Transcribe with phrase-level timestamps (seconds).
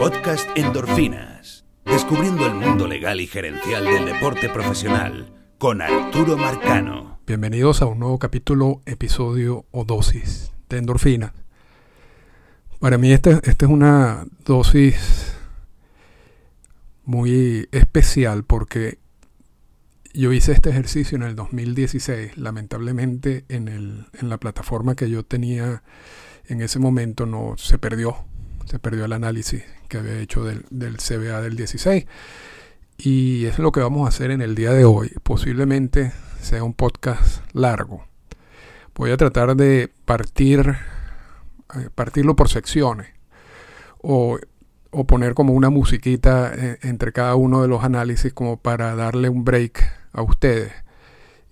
[0.00, 1.66] Podcast Endorfinas.
[1.84, 7.20] Descubriendo el mundo legal y gerencial del deporte profesional con Arturo Marcano.
[7.26, 11.32] Bienvenidos a un nuevo capítulo, episodio o dosis de endorfinas.
[12.78, 15.36] Para mí esta, esta es una dosis
[17.04, 19.00] muy especial porque
[20.14, 22.38] yo hice este ejercicio en el 2016.
[22.38, 25.82] Lamentablemente en, el, en la plataforma que yo tenía
[26.48, 28.29] en ese momento no se perdió.
[28.70, 32.06] Se perdió el análisis que había hecho del, del CBA del 16.
[32.98, 35.12] Y es lo que vamos a hacer en el día de hoy.
[35.22, 38.04] Posiblemente sea un podcast largo.
[38.94, 40.76] Voy a tratar de partir,
[41.74, 43.08] eh, partirlo por secciones.
[44.02, 44.38] O
[44.90, 49.28] o poner como una musiquita eh, entre cada uno de los análisis como para darle
[49.28, 50.72] un break a ustedes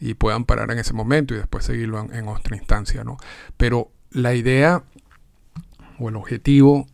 [0.00, 3.16] y puedan parar en ese momento y después seguirlo en, otra instancia, ¿no?
[3.56, 4.84] Pero la idea
[5.98, 6.86] o el objetivo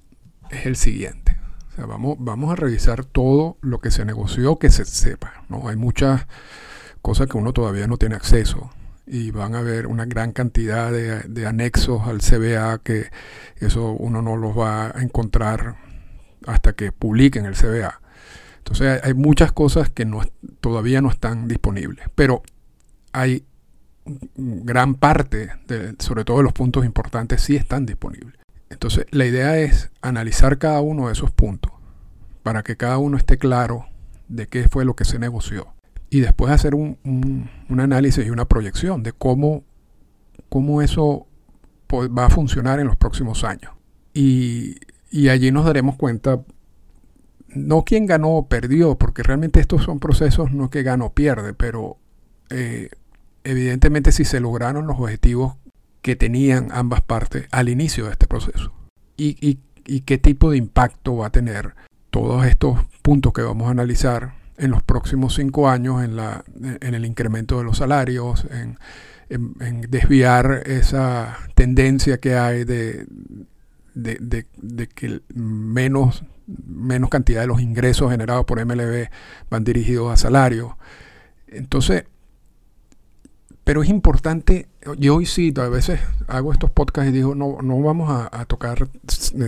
[0.51, 1.37] es el siguiente.
[1.77, 5.69] Vamos, vamos a revisar todo lo que se negoció, que se sepa, ¿no?
[5.69, 6.27] Hay muchas
[7.03, 8.71] cosas que uno todavía no tiene acceso
[9.07, 13.11] y van a haber una gran cantidad de, anexos al CBA que
[13.57, 15.77] eso uno no los va a encontrar
[16.47, 18.01] hasta que publiquen el CBA.
[18.59, 20.09] Entonces hay muchas cosas que
[20.61, 22.43] todavía no están disponibles, pero
[23.13, 23.45] hay
[24.37, 28.44] gran parte, de, sobre todo de los puntos importantes, sí están disponibles.
[28.75, 31.73] Entonces la idea es analizar cada uno de esos puntos
[32.43, 33.87] para que cada uno esté claro
[34.29, 35.73] de qué fue lo que se negoció
[36.11, 39.65] y después hacer un, un, análisis y una proyección de cómo,
[40.49, 41.27] cómo eso
[41.93, 43.73] va a funcionar en los próximos años.
[44.13, 44.79] Y
[45.29, 46.41] allí nos daremos cuenta,
[47.49, 51.53] no quién ganó o perdió, porque realmente estos son procesos no que gana o pierde,
[51.53, 51.99] pero
[52.51, 52.91] eh,
[53.43, 55.57] evidentemente si se lograron los objetivos
[56.05, 58.71] que tenían ambas partes al inicio de este proceso.
[59.17, 59.59] Y,
[60.05, 61.75] qué tipo de impacto va a tener
[62.11, 67.57] todos estos puntos que vamos a analizar en los próximos cinco años en, el incremento
[67.57, 68.77] de los salarios, en,
[69.89, 73.07] desviar esa tendencia que hay de,
[73.95, 76.23] de, de, que menos,
[76.67, 79.09] menos cantidad de los ingresos generados por MLB
[79.49, 80.75] van dirigidos a salarios.
[81.47, 82.05] Entonces,
[83.65, 84.69] pero es importante,
[84.99, 88.89] yo hoy sí, a veces hago estos podcasts y digo, no, no vamos a, tocar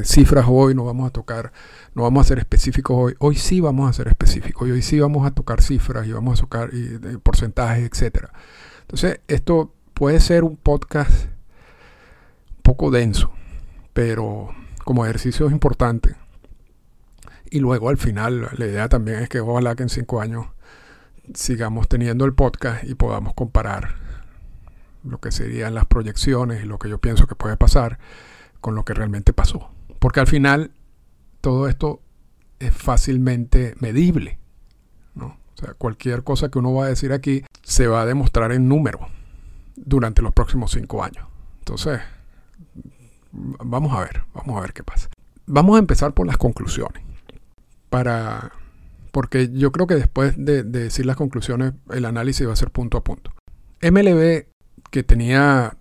[0.04, 1.52] cifras hoy, no vamos a tocar,
[1.94, 3.14] no vamos a ser específicos hoy.
[3.18, 6.38] Hoy sí vamos a ser específicos y hoy sí vamos a tocar cifras y vamos
[6.38, 8.28] a tocar y, porcentajes, etc.
[8.82, 11.26] Entonces, esto puede ser un podcast
[12.56, 13.30] un poco denso,
[13.92, 14.48] pero
[14.84, 16.16] como ejercicio es importante.
[17.50, 20.46] Y luego al final la idea también es que ojalá que en cinco años
[21.34, 24.05] sigamos teniendo el podcast y podamos comparar
[25.06, 27.98] lo que serían las proyecciones y lo que yo pienso que puede pasar
[28.60, 29.70] con lo que realmente pasó.
[29.98, 30.72] Porque al final
[31.40, 32.00] todo esto
[32.58, 34.38] es fácilmente medible.
[35.14, 35.26] ¿no?
[35.26, 38.68] O sea, cualquier cosa que uno va a decir aquí se va a demostrar en
[38.68, 39.08] número
[39.76, 41.26] durante los próximos cinco años.
[41.58, 42.00] Entonces,
[43.32, 45.08] vamos a ver, vamos a ver qué pasa.
[45.46, 47.02] Vamos a empezar por las conclusiones.
[47.90, 48.52] Para,
[49.12, 52.98] porque yo creo que después de, decir las conclusiones, el análisis va a ser punto
[52.98, 53.32] a punto.
[53.82, 54.46] MLB,
[54.90, 55.76] que tenía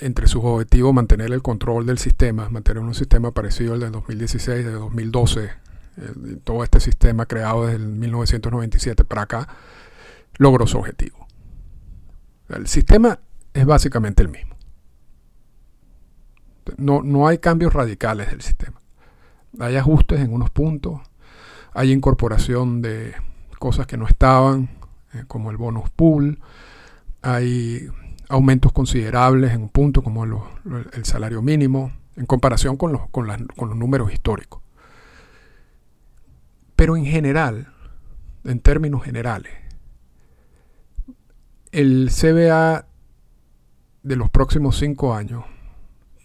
[0.00, 4.64] entre sus objetivos mantener el control del sistema, mantener un sistema parecido al del 2016,
[4.64, 5.50] del 2012,
[6.44, 9.48] todo este sistema creado desde el 1997 para acá,
[10.36, 11.26] logró su objetivo.
[12.48, 13.18] El sistema
[13.52, 14.56] es básicamente el mismo.
[16.76, 18.80] No, no hay cambios radicales del sistema.
[19.58, 21.00] Hay ajustes en unos puntos,
[21.72, 23.14] hay incorporación de
[23.58, 24.68] cosas que no estaban,
[25.14, 26.38] eh, como el bonus pool,
[27.22, 27.88] hay
[28.28, 33.68] aumentos considerables en un punto como el salario mínimo, en comparación con los, con, con
[33.68, 34.62] los números históricos.
[36.76, 37.72] Pero en general,
[38.44, 39.52] en términos generales,
[41.72, 42.86] el CBA
[44.02, 45.44] de los próximos cinco años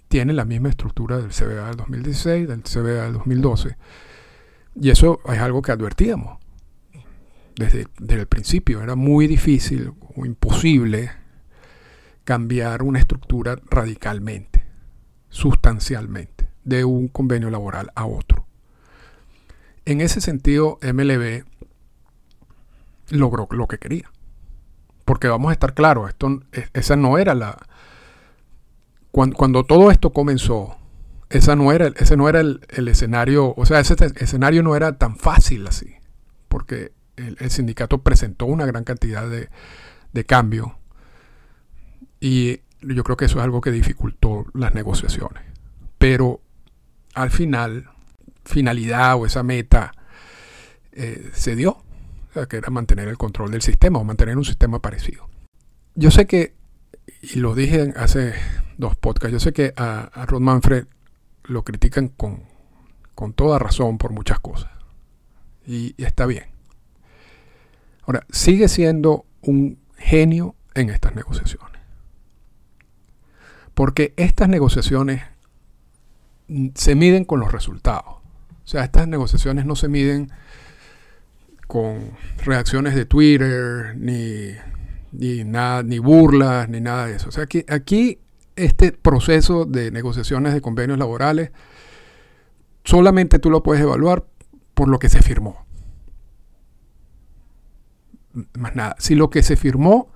[0.08, 3.78] tiene la misma estructura del CBA del 2016, del CBA del 2012.
[4.76, 6.43] Y eso es algo que advertíamos
[7.56, 8.82] desde, el principio.
[8.82, 11.12] Era muy difícil o imposible
[12.24, 14.66] cambiar una estructura radicalmente,
[15.30, 18.46] sustancialmente, de un convenio laboral a otro.
[19.86, 21.44] En ese sentido, MLB
[23.10, 24.10] logró lo que quería.
[25.04, 27.58] Porque vamos a estar claros, esto, e, esa no era la,
[29.14, 30.76] cuando, todo esto comenzó,
[31.30, 35.18] esa no era, ese no era el, escenario, o sea, ese escenario no era tan
[35.18, 35.94] fácil así,
[36.48, 39.50] porque el, sindicato presentó una gran cantidad de,
[40.14, 40.72] de cambios
[42.20, 45.44] y yo creo que eso es algo que dificultó las negociaciones.
[45.98, 46.42] Pero
[47.14, 47.90] al final
[48.46, 49.94] finalidad o esa meta
[50.92, 51.84] eh, se dio,
[52.50, 55.30] que era mantener el control del sistema o mantener un sistema parecido.
[55.96, 56.54] Yo sé que,
[57.22, 58.34] y lo dije hace
[58.78, 60.86] dos podcasts, yo sé que a, a Rod Manfred
[61.44, 62.44] lo critican con,
[63.16, 64.72] con toda razón por muchas cosas.
[65.66, 66.53] Y, está bien.
[68.06, 71.82] Ahora, sigue siendo un genio en estas negociaciones.
[73.74, 75.24] Porque estas negociaciones
[76.76, 78.16] se miden con los resultados.
[78.64, 80.32] O sea, estas negociaciones no se miden
[81.68, 82.12] con
[82.46, 84.52] reacciones de Twitter, ni,
[85.12, 87.30] ni, nada, ni burlas, ni nada de eso.
[87.30, 88.20] O sea, aquí, aquí
[88.56, 91.52] este proceso de negociaciones de convenios laborales
[92.84, 94.26] solamente tú lo puedes evaluar
[94.74, 95.63] por lo que se firmó.
[98.58, 98.96] Más nada.
[99.00, 100.12] Si lo que se firmó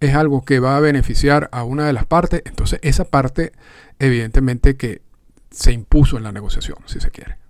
[0.00, 3.52] es algo que va a beneficiar a una de las partes, entonces esa parte
[3.98, 5.02] evidentemente que
[5.50, 7.40] se impuso en la negociación, si se quiere.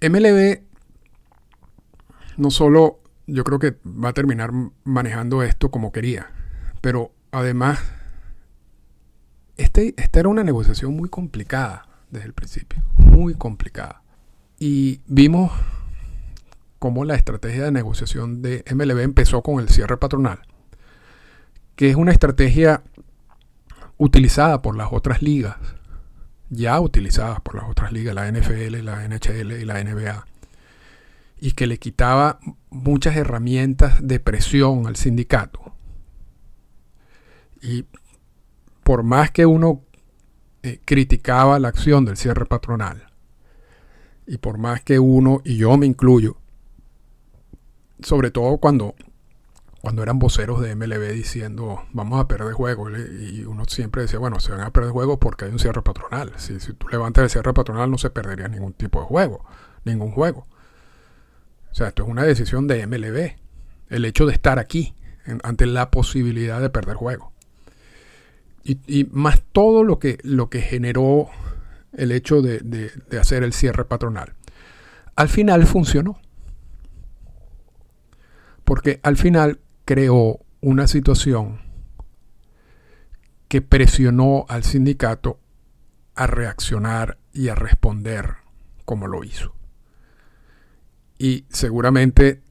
[0.00, 0.60] MLB
[2.36, 4.52] no solo yo creo que va a terminar
[4.84, 6.30] manejando esto como quería,
[6.80, 7.80] pero además
[9.56, 14.02] este, esta era una negociación muy complicada desde el principio, muy complicada.
[14.58, 15.50] Y vimos
[16.78, 20.40] cómo la estrategia de negociación de MLB empezó con el cierre patronal,
[21.74, 22.82] que es una estrategia
[23.98, 25.56] utilizada por las otras ligas
[26.48, 30.26] ya utilizadas por las otras ligas, la NFL, la NHL y la NBA,
[31.38, 32.38] y que le quitaba
[32.70, 35.74] muchas herramientas de presión al sindicato.
[37.60, 37.86] Y
[38.84, 39.82] por más que uno
[40.62, 43.06] eh, criticaba la acción del cierre patronal,
[44.26, 46.36] y por más que uno, y yo me incluyo,
[48.02, 48.94] sobre todo cuando
[49.80, 54.40] cuando eran voceros de MLB diciendo vamos a perder juego y uno siempre decía bueno
[54.40, 56.32] se van a perder juego porque hay un cierre patronal.
[56.36, 59.44] Si, si tú levantas el cierre patronal no se perdería ningún tipo de juego
[59.84, 60.46] ningún juego
[61.70, 63.36] o sea esto es una decisión de MLB
[63.88, 64.94] el hecho de estar aquí
[65.42, 67.32] ante la posibilidad de perder juego.
[68.64, 71.28] Y, más todo lo que lo que generó
[71.92, 74.34] el hecho de, de hacer el cierre patronal.
[75.14, 76.20] Al final funcionó
[78.66, 81.60] porque al final creó una situación
[83.48, 85.38] que presionó al sindicato
[86.16, 88.34] a reaccionar y a responder
[88.84, 89.54] como lo hizo.
[91.16, 92.42] Y seguramente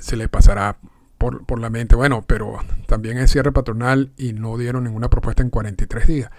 [0.00, 0.78] se le pasará
[1.16, 5.50] por, la mente, bueno, pero también es cierre patronal y no dieron ninguna propuesta en
[5.50, 6.30] 43 días.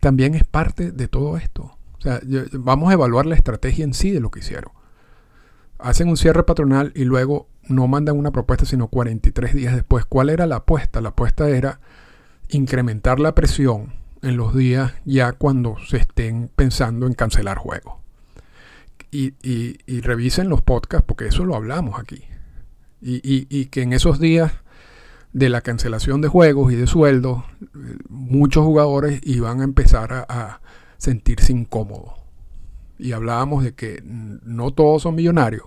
[0.00, 1.76] también es parte de todo esto.
[1.98, 2.20] O sea,
[2.52, 4.72] vamos a evaluar la estrategia en sí de lo que hicieron.
[5.78, 10.04] Hacen un cierre patronal y luego no mandan una propuesta sino 43 días después.
[10.04, 11.00] ¿Cuál era la apuesta?
[11.00, 11.80] La apuesta era
[12.48, 13.92] incrementar la presión
[14.22, 17.94] en los días ya cuando se estén pensando en cancelar juegos.
[19.10, 19.32] Y,
[20.00, 22.24] revisen los podcasts porque eso lo hablamos aquí.
[23.00, 24.52] Y, que en esos días
[25.32, 27.44] de la cancelación de juegos y de sueldos,
[28.08, 30.60] muchos jugadores iban a empezar a, a
[30.98, 32.12] sentirse incómodos.
[32.98, 35.64] Y hablábamos de que no todos son millonarios,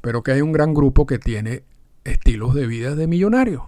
[0.00, 1.64] pero que hay un gran grupo que tiene
[2.04, 3.62] estilos de vida de millonarios.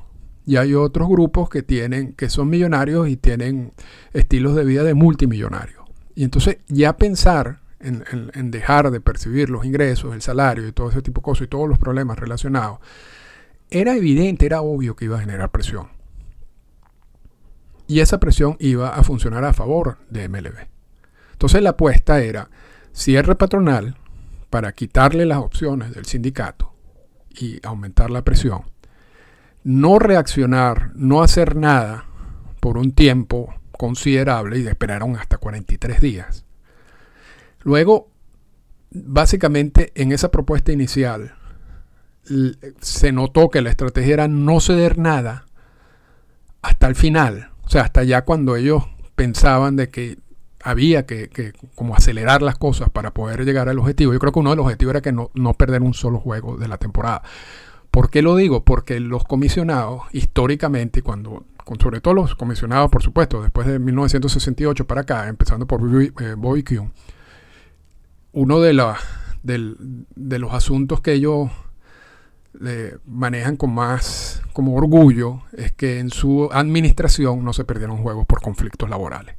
[0.45, 3.73] Y hay otros grupos que tienen, que son millonarios y tienen
[4.13, 5.85] estilos de vida de multimillonarios.
[6.15, 8.05] Y entonces ya pensar en,
[8.35, 11.49] en, dejar de percibir los ingresos, el salario y todo ese tipo de cosas y
[11.49, 12.81] todos los problemas relacionados,
[13.71, 15.89] era evidente, era obvio que iba a generar presión.
[17.87, 20.67] Y esa presión iba a funcionar a favor de MLB.
[21.33, 22.51] Entonces la apuesta era
[22.93, 23.97] cierre patronal,
[24.53, 26.75] para quitarle las opciones del sindicato
[27.31, 28.65] y aumentar la presión,
[29.65, 32.05] no reaccionar, no hacer nada
[32.61, 36.45] por un tiempo considerable y esperaron hasta 43 días.
[37.63, 38.11] Luego,
[38.91, 41.35] básicamente en esa propuesta inicial,
[42.83, 45.47] se notó que la estrategia era no ceder nada
[46.61, 50.19] hasta el final, o sea, hasta ya cuando ellos pensaban de que
[50.63, 54.13] había que, como acelerar las cosas para poder llegar al objetivo.
[54.13, 56.69] Yo creo que uno de los objetivos era que no, perder un solo juego de
[56.69, 57.23] la temporada.
[57.91, 58.65] ¿Por qué lo digo?
[58.65, 61.45] Porque los comisionados, históricamente, cuando,
[61.81, 66.81] sobre todo los comisionados, por supuesto, después de 1968 para acá, empezando por Bobby eh,
[68.33, 68.97] uno de, la,
[69.43, 71.51] de los asuntos que ellos
[72.65, 78.27] eh, manejan con más como orgullo es que en su administración no se perdieron juegos
[78.27, 79.37] por conflictos laborales.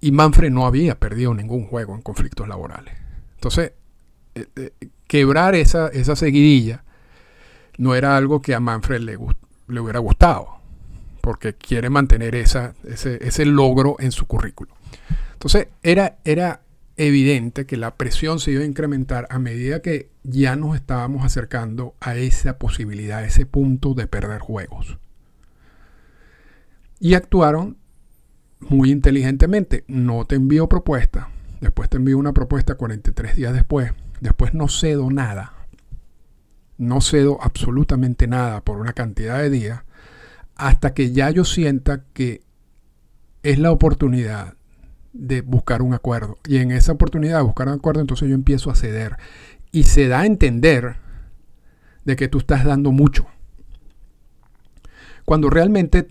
[0.00, 2.94] Y Manfred no había perdido ningún juego en conflictos laborales.
[3.34, 3.72] Entonces,
[4.34, 4.72] eh, eh,
[5.06, 6.84] quebrar esa, esa seguidilla
[7.78, 9.18] no era algo que a Manfred le,
[9.68, 10.58] le hubiera gustado,
[11.20, 14.74] porque quiere mantener esa, ese, ese logro en su currículo.
[15.32, 16.62] Entonces era, era
[16.96, 21.94] evidente que la presión se iba a incrementar a medida que ya nos estábamos acercando
[22.00, 24.98] a esa posibilidad, a ese punto de perder juegos.
[26.98, 27.76] Y actuaron
[28.60, 29.84] muy inteligentemente.
[29.88, 31.28] No te envío propuesta.
[31.60, 33.92] Después te envío una propuesta 43 días después.
[34.20, 35.54] Después no cedo nada.
[36.76, 39.82] No cedo absolutamente nada por una cantidad de días.
[40.54, 42.42] Hasta que ya yo sienta que
[43.42, 44.54] es la oportunidad
[45.12, 46.38] de buscar un acuerdo.
[46.46, 49.16] Y en esa oportunidad de buscar un acuerdo, entonces yo empiezo a ceder.
[49.72, 50.96] Y se da a entender
[52.04, 53.26] de que tú estás dando mucho.
[55.24, 56.08] Cuando realmente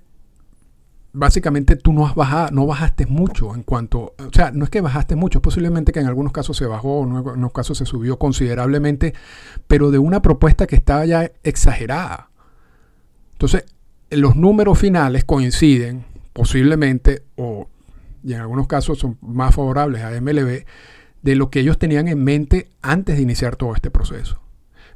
[1.14, 4.82] básicamente tú no has bajado, no bajaste mucho en cuanto, o sea, no es que
[4.82, 9.14] bajaste mucho, posiblemente que en algunos casos se bajó, en algunos casos se subió considerablemente,
[9.68, 12.30] pero de una propuesta que estaba ya exagerada.
[13.34, 13.66] Entonces,
[14.10, 17.68] los números finales coinciden posiblemente, o
[18.24, 20.66] y en algunos casos son más favorables a MLB,
[21.22, 24.42] de lo que ellos tenían en mente antes de iniciar todo este proceso.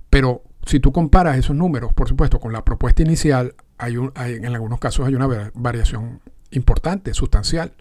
[0.10, 4.80] Pero si tú comparas esos números, por supuesto, con la propuesta inicial, hay, en algunos
[4.80, 6.22] casos hay una variación
[6.52, 7.74] importante, sustancial.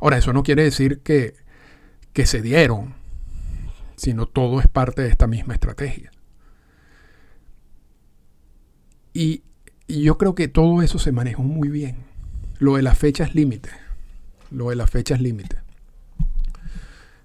[0.00, 1.34] Ahora, eso no quiere decir que,
[2.14, 2.94] que se dieron,
[3.96, 6.10] sino todo es parte de esta misma estrategia.
[9.12, 9.42] Y,
[9.86, 11.96] y yo creo que todo eso se manejó muy bien.
[12.58, 13.70] Lo de las fechas límite.
[14.50, 15.58] Lo de las fechas límite.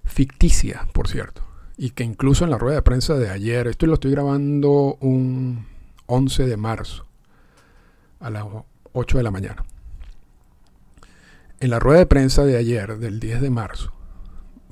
[0.04, 1.42] Ficticia, por cierto.
[1.78, 5.66] Y que incluso en la rueda de prensa de ayer, esto lo estoy grabando un
[6.06, 7.03] 11 de marzo
[8.24, 8.44] a las
[8.92, 9.64] 8 de la mañana.
[11.60, 13.92] En la rueda de prensa de ayer, del 10 de marzo,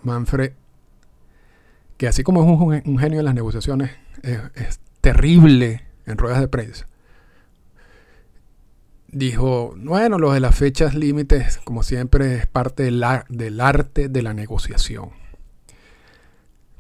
[0.03, 0.53] Manfred,
[1.99, 3.91] que así como es un, genio de las negociaciones,
[4.23, 6.87] es, terrible en ruedas de prensa,
[9.09, 14.23] dijo, bueno, lo de las fechas límites, como siempre, es parte del, del arte de
[14.23, 15.11] la negociación.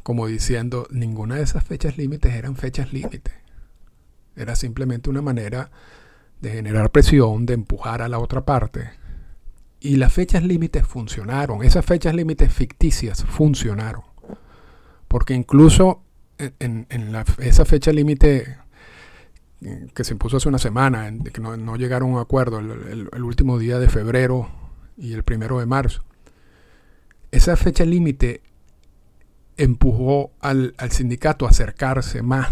[0.03, 3.35] Como diciendo, ninguna de esas fechas límites eran fechas límites.
[4.37, 5.71] Era simplemente una manera
[6.43, 8.91] de generar presión, de empujar a la otra parte.
[9.81, 14.03] Y las fechas límites funcionaron, esas fechas límites ficticias funcionaron.
[15.09, 16.03] Porque incluso
[16.39, 16.87] en,
[17.39, 18.59] esa fecha límite
[19.95, 23.79] que se impuso hace una semana, que no, llegaron a un acuerdo el, último día
[23.79, 24.51] de febrero
[24.97, 26.03] y el primero de marzo,
[27.31, 28.43] esa fecha límite
[29.57, 32.49] empujó al, al sindicato a acercarse más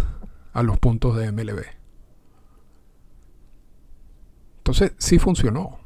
[0.53, 1.80] a los puntos de MLB.
[4.71, 5.81] Entonces sí funcionó.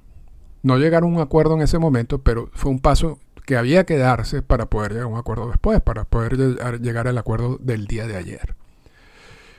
[0.62, 3.97] No llegaron a un acuerdo en ese momento, pero fue un paso que había que
[3.97, 6.37] darse para poder llegar a un acuerdo después, para poder
[6.83, 8.55] llegar al acuerdo del día de ayer.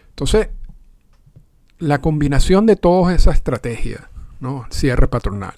[0.09, 0.49] Entonces,
[1.79, 4.01] la combinación de todas esas estrategias,
[4.39, 4.67] ¿no?
[4.69, 5.55] cierre patronal,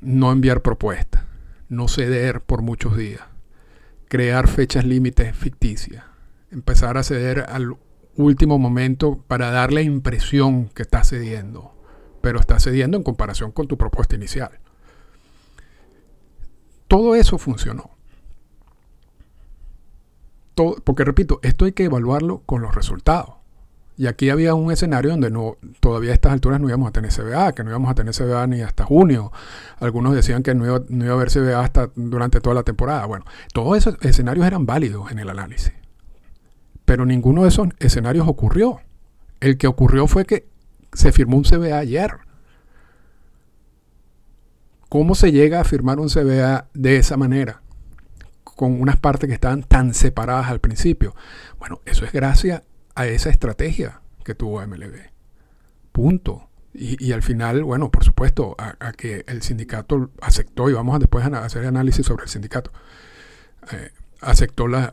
[0.00, 1.24] no enviar propuestas,
[1.68, 3.22] no ceder por muchos días,
[4.06, 6.04] crear fechas límites ficticias,
[6.52, 7.76] empezar a ceder al
[8.14, 11.77] último momento para dar la impresión que está cediendo,
[12.20, 14.50] pero está cediendo en comparación con tu propuesta inicial.
[16.88, 17.90] Todo eso funcionó.
[20.84, 23.38] porque repito, esto hay que evaluarlo con los resultados.
[23.96, 27.12] Y aquí había un escenario donde no, todavía a estas alturas no íbamos a tener
[27.12, 29.32] CBA, que no íbamos a tener CBA ni hasta junio.
[29.80, 33.06] Algunos decían que no iba, no iba a haber CBA hasta durante toda la temporada.
[33.06, 35.72] Bueno, todos esos escenarios eran válidos en el análisis.
[36.84, 38.80] Pero ninguno de esos escenarios ocurrió.
[39.40, 40.48] El que ocurrió fue que
[40.92, 42.18] se firmó un CBA ayer.
[44.88, 47.62] ¿Cómo se llega a firmar un CBA de esa manera?
[48.42, 51.14] Con unas partes que estaban tan separadas al principio.
[51.58, 52.62] Bueno, eso es gracias
[52.94, 55.10] a esa estrategia que tuvo MLB.
[55.92, 56.48] Punto.
[56.74, 61.24] Y, al final, bueno, por supuesto, a, que el sindicato aceptó, y vamos a después
[61.24, 62.72] a hacer análisis sobre el sindicato,
[63.72, 63.90] eh,
[64.20, 64.92] aceptó la,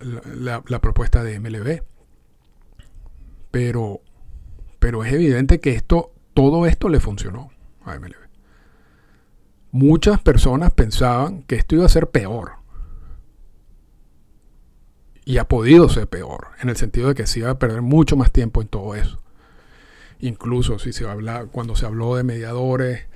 [0.68, 1.84] la propuesta de MLB.
[3.52, 4.02] Pero
[4.86, 7.50] pero es evidente que esto, todo esto le funcionó
[7.86, 8.14] a MLB.
[9.72, 12.58] Muchas personas pensaban que esto iba a ser peor.
[15.26, 18.16] Y ha podido ser peor, en el sentido de que se iba a perder mucho
[18.16, 19.18] más tiempo en todo eso.
[20.20, 23.08] Incluso si se habla, cuando se habló de mediadores,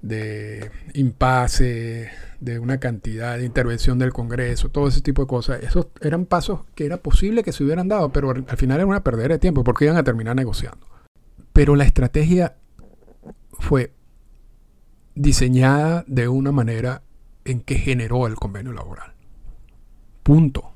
[0.00, 2.10] de impasse,
[2.40, 5.62] de una cantidad de intervención del Congreso, todo ese tipo de cosas.
[5.62, 9.04] Esos eran pasos que era posible que se hubieran dado, pero al final era una
[9.04, 10.91] perder de tiempo porque iban a terminar negociando.
[11.52, 12.56] Pero la estrategia
[13.52, 13.92] fue
[15.14, 17.02] diseñada de una manera
[17.44, 19.12] en que generó el convenio laboral.
[20.22, 20.72] Punto.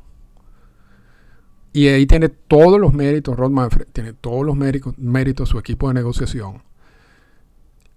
[1.73, 5.95] Y ahí tiene todos los méritos, Rod Manfred, tiene todos los méritos, su equipo de
[5.95, 6.63] negociación.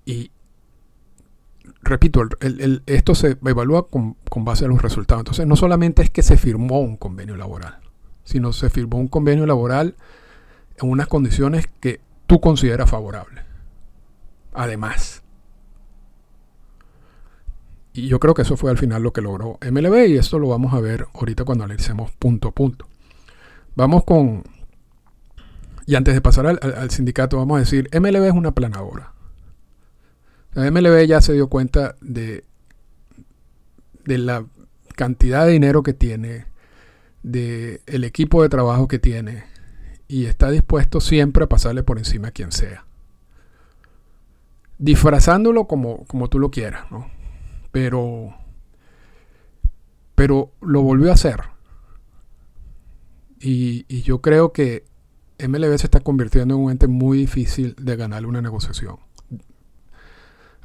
[0.05, 0.31] Y
[1.81, 2.27] repito,
[2.85, 5.21] esto se evalúa con, con, base a los resultados.
[5.21, 7.79] Entonces, no solamente es que se firmó un convenio laboral,
[8.25, 9.95] sino se firmó un convenio laboral
[10.77, 13.43] en unas condiciones que tú consideras favorables.
[14.53, 15.23] Además.
[17.91, 20.47] Y yo creo que eso fue al final lo que logró MLB y esto lo
[20.47, 22.87] vamos a ver ahorita cuando analicemos punto a punto.
[23.75, 24.43] Vamos con...
[25.87, 29.13] Y antes de pasar al, sindicato, vamos a decir, MLB es una planadora.
[30.53, 32.45] MLB ya se dio cuenta de,
[34.05, 34.45] de la
[34.95, 36.45] cantidad de dinero que tiene,
[37.23, 39.48] de el equipo de trabajo que tiene,
[40.09, 42.83] y está dispuesto siempre a pasarle por encima a quien sea.
[44.79, 47.07] Disfrazándolo como, como tú lo quieras, ¿no?
[47.71, 48.33] Pero,
[50.15, 51.41] pero lo volvió a hacer.
[53.39, 54.83] Y, yo creo que
[55.39, 58.97] MLB se está convirtiendo en un ente muy difícil de ganarle una negociación.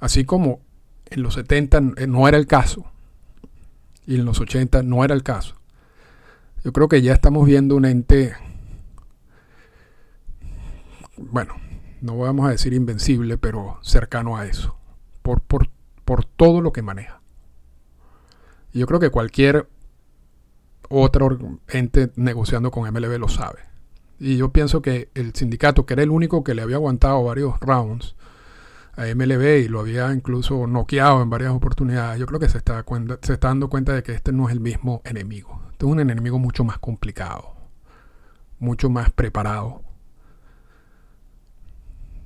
[0.01, 0.61] Así como
[1.07, 2.87] en los 70 no era el caso
[4.07, 5.55] y en los 80 no era el caso.
[6.65, 8.35] Yo creo que ya estamos viendo un ente,
[11.17, 11.55] bueno,
[12.01, 14.77] no vamos a decir invencible, pero cercano a eso,
[15.23, 15.69] por, por,
[16.05, 17.21] por todo lo que maneja.
[18.73, 19.69] Yo creo que cualquier
[20.89, 23.61] otro ente negociando con MLB lo sabe.
[24.19, 27.59] Y yo pienso que el sindicato, que era el único que le había aguantado varios
[27.61, 28.15] rounds
[28.97, 32.85] a MLB y lo había incluso noqueado en varias oportunidades, yo creo que se está,
[33.23, 35.61] se está dando cuenta de que este no es el mismo enemigo.
[35.73, 37.55] Este es un enemigo mucho más complicado,
[38.59, 39.83] mucho más preparado.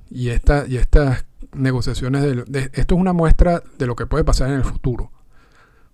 [0.09, 4.49] Y, esta, y estas negociaciones, de, esto es una muestra de lo que puede pasar
[4.49, 5.11] en el futuro.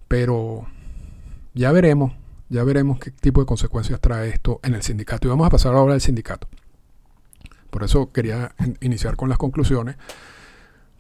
[0.08, 0.68] Pero
[1.54, 2.14] ya veremos
[2.50, 5.28] ya veremos qué tipo de consecuencias trae esto en el sindicato.
[5.28, 6.48] Y vamos a pasar ahora al sindicato.
[7.70, 9.98] Por eso quería iniciar con las conclusiones,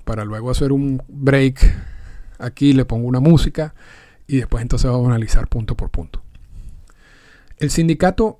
[0.03, 1.59] para luego hacer un break.
[2.37, 3.73] Aquí le pongo una música
[4.27, 6.21] y después entonces vamos a analizar punto por punto.
[7.57, 8.39] El sindicato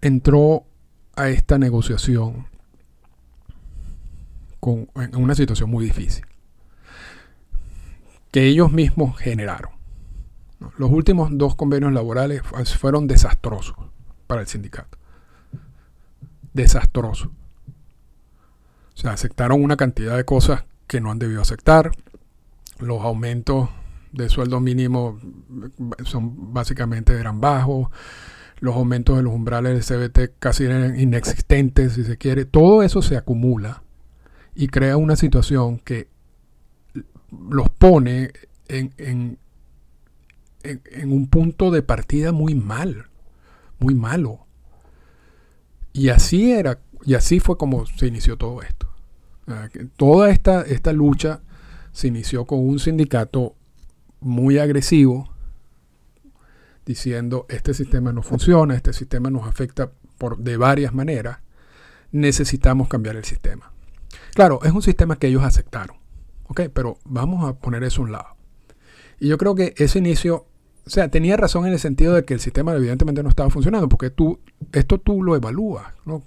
[0.00, 0.64] entró
[1.16, 2.46] a esta negociación
[4.64, 6.24] en una situación muy difícil,
[8.30, 9.72] que ellos mismos generaron.
[10.78, 12.42] Los últimos dos convenios laborales
[12.78, 13.76] fueron desastrosos
[14.28, 14.98] para el sindicato.
[16.52, 17.28] Desastrosos.
[17.28, 21.90] O sea, aceptaron una cantidad de cosas que no han debido aceptar.
[22.78, 23.70] Los aumentos
[24.12, 25.18] de sueldo mínimo
[26.04, 27.88] son básicamente eran bajos.
[28.60, 32.44] Los aumentos de los umbrales del CBT casi eran inexistentes, si se quiere.
[32.44, 33.81] Todo eso se acumula
[34.54, 36.08] y crea una situación que
[37.30, 38.32] los pone
[38.68, 39.38] en, en,
[41.12, 43.06] un punto de partida muy mal,
[43.78, 44.46] muy malo.
[45.92, 48.88] Y así era, y así fue como se inició todo esto.
[49.96, 51.40] Toda esta, esta lucha
[51.92, 53.54] se inició con un sindicato
[54.20, 55.28] muy agresivo,
[56.86, 61.38] diciendo este sistema no funciona, este sistema nos afecta por, de varias maneras,
[62.12, 63.71] necesitamos cambiar el sistema.
[64.34, 65.96] Claro, es un sistema que ellos aceptaron,
[66.48, 66.62] ¿ok?
[66.72, 68.36] Pero vamos a poner eso a un lado.
[69.20, 70.46] Y yo creo que ese inicio
[70.84, 73.88] o sea, tenía razón en el sentido de que el sistema evidentemente no estaba funcionando,
[73.88, 74.40] porque tú,
[74.72, 76.22] esto tú lo evalúas, ¿no?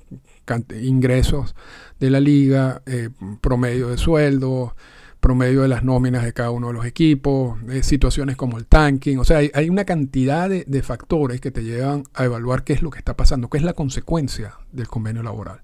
[0.81, 1.55] ingresos
[1.99, 3.09] de la liga, eh,
[3.41, 4.75] promedio de sueldo,
[5.19, 9.17] promedio de las nóminas de cada uno de los equipos, eh, situaciones como el tanking,
[9.17, 12.81] o sea, hay, una cantidad de, de, factores que te llevan a evaluar qué es
[12.81, 15.61] lo que está pasando, qué es la consecuencia del convenio laboral.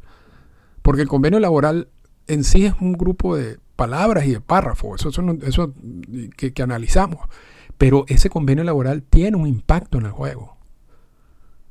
[0.82, 1.89] Porque el convenio laboral
[2.27, 5.73] en sí es un grupo de palabras y de párrafos, eso, eso
[6.38, 7.27] que, que analizamos.
[7.77, 10.57] Pero ese convenio laboral tiene un impacto en el juego.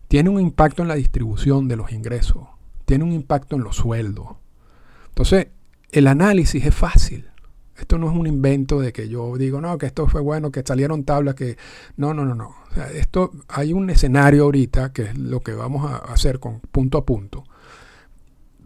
[0.08, 2.48] Tiene un impacto en la distribución de los ingresos.
[2.84, 4.26] Tiene un impacto en los sueldos.
[5.10, 5.48] Entonces,
[5.92, 7.30] el análisis es fácil.
[7.78, 10.62] Esto no es un invento de que yo digo, no, que esto fue bueno, que
[10.66, 11.56] salieron tablas, que...
[11.96, 12.54] No, no, no, no.
[12.92, 17.06] esto, hay un escenario ahorita que es lo que vamos a hacer con punto a
[17.06, 17.44] punto.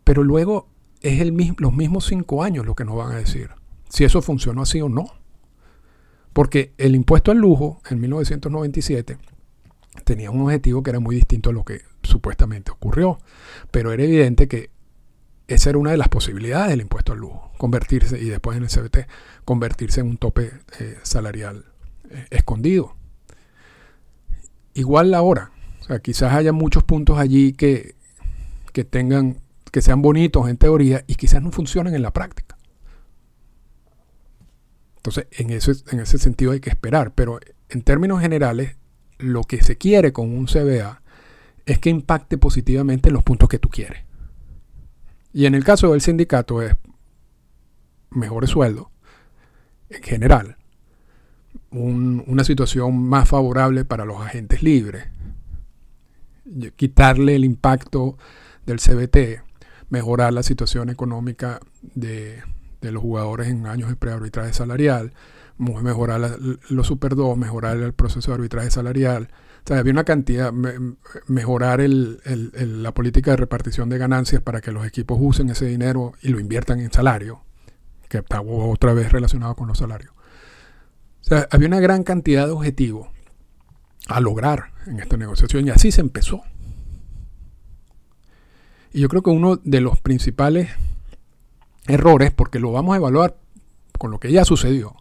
[0.02, 0.68] Pero luego
[1.04, 3.50] es el los mismos cinco años lo que nos van a decir.
[3.88, 5.06] Si eso funcionó así o no.
[6.32, 9.18] Porque el impuesto al lujo en 1997
[10.04, 13.18] tenía un objetivo que era muy distinto a lo que supuestamente ocurrió.
[13.70, 14.70] Pero era evidente que
[15.46, 18.70] esa era una de las posibilidades del impuesto al lujo, convertirse, y después en el
[18.70, 19.06] CBT,
[19.44, 21.66] convertirse en un tope eh, salarial
[22.10, 22.96] eh, escondido.
[24.72, 27.94] Igual ahora, o sea, quizás haya muchos puntos allí que,
[28.72, 29.40] que tengan,
[29.74, 32.56] que sean bonitos en teoría y quizás no funcionen en la práctica.
[34.98, 38.76] Entonces, en ese, en ese sentido hay que esperar, pero en términos generales,
[39.18, 41.02] lo que se quiere con un CBA
[41.66, 44.04] es que impacte positivamente los puntos que tú quieres.
[45.32, 46.76] Y en el caso del sindicato es
[48.10, 48.87] mejores sueldos,
[49.90, 50.56] en general,
[51.72, 55.08] una situación más favorable para los agentes libres,
[56.76, 58.16] quitarle el impacto
[58.66, 59.42] del CBT,
[59.90, 62.42] mejorar la situación económica de,
[62.80, 65.12] los jugadores en años de prearbitraje salarial,
[65.56, 69.28] mejorar los Super 2, mejorar el proceso de arbitraje salarial.
[69.64, 70.52] O sea, había una cantidad,
[71.26, 76.28] mejorar la política de repartición de ganancias para que los equipos usen ese dinero y
[76.28, 77.42] lo inviertan en salario,
[78.08, 80.12] que está otra vez relacionado con los salarios.
[81.22, 83.08] O sea, había una gran cantidad de objetivos
[84.08, 86.42] a lograr en esta negociación y así se empezó.
[88.94, 90.70] Y yo creo que uno de los principales
[91.88, 93.37] errores, porque lo vamos a evaluar
[93.98, 94.94] con lo que ya sucedió,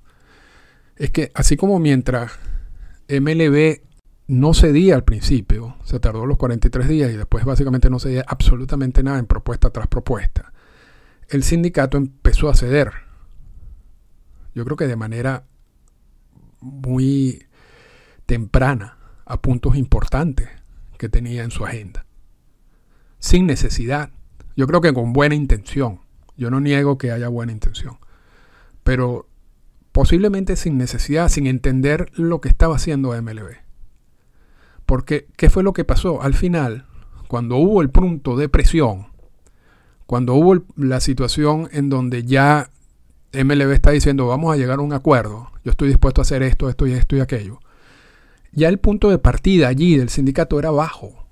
[0.95, 2.32] es que así como mientras
[3.08, 3.82] MLB
[4.25, 9.03] no cedía al principio, se tardó los 43 días y después básicamente no cedía absolutamente
[9.03, 10.51] nada en propuesta tras propuesta,
[11.29, 12.93] el sindicato empezó a ceder.
[14.56, 15.45] Yo creo que de manera
[16.62, 17.45] muy
[18.25, 20.49] temprana a puntos importantes
[20.97, 22.08] que tenía en su agenda.
[23.23, 24.09] Sin necesidad.
[24.57, 26.01] Yo creo que con buena intención.
[26.36, 27.97] Yo no niego que haya buena intención.
[28.83, 29.29] Pero
[29.93, 33.59] posiblemente sin necesidad, sin entender lo que estaba haciendo MLB.
[34.86, 36.21] Porque, ¿qué fue lo que pasó?
[36.21, 36.86] Al final,
[37.29, 39.07] cuando hubo el punto de presión,
[40.05, 42.71] cuando hubo la situación en donde ya
[43.31, 46.67] MLB está diciendo vamos a llegar a un acuerdo, yo estoy dispuesto a hacer esto,
[46.67, 47.62] esto y esto y aquello,
[48.51, 51.22] ya el punto de partida allí del sindicato era bajo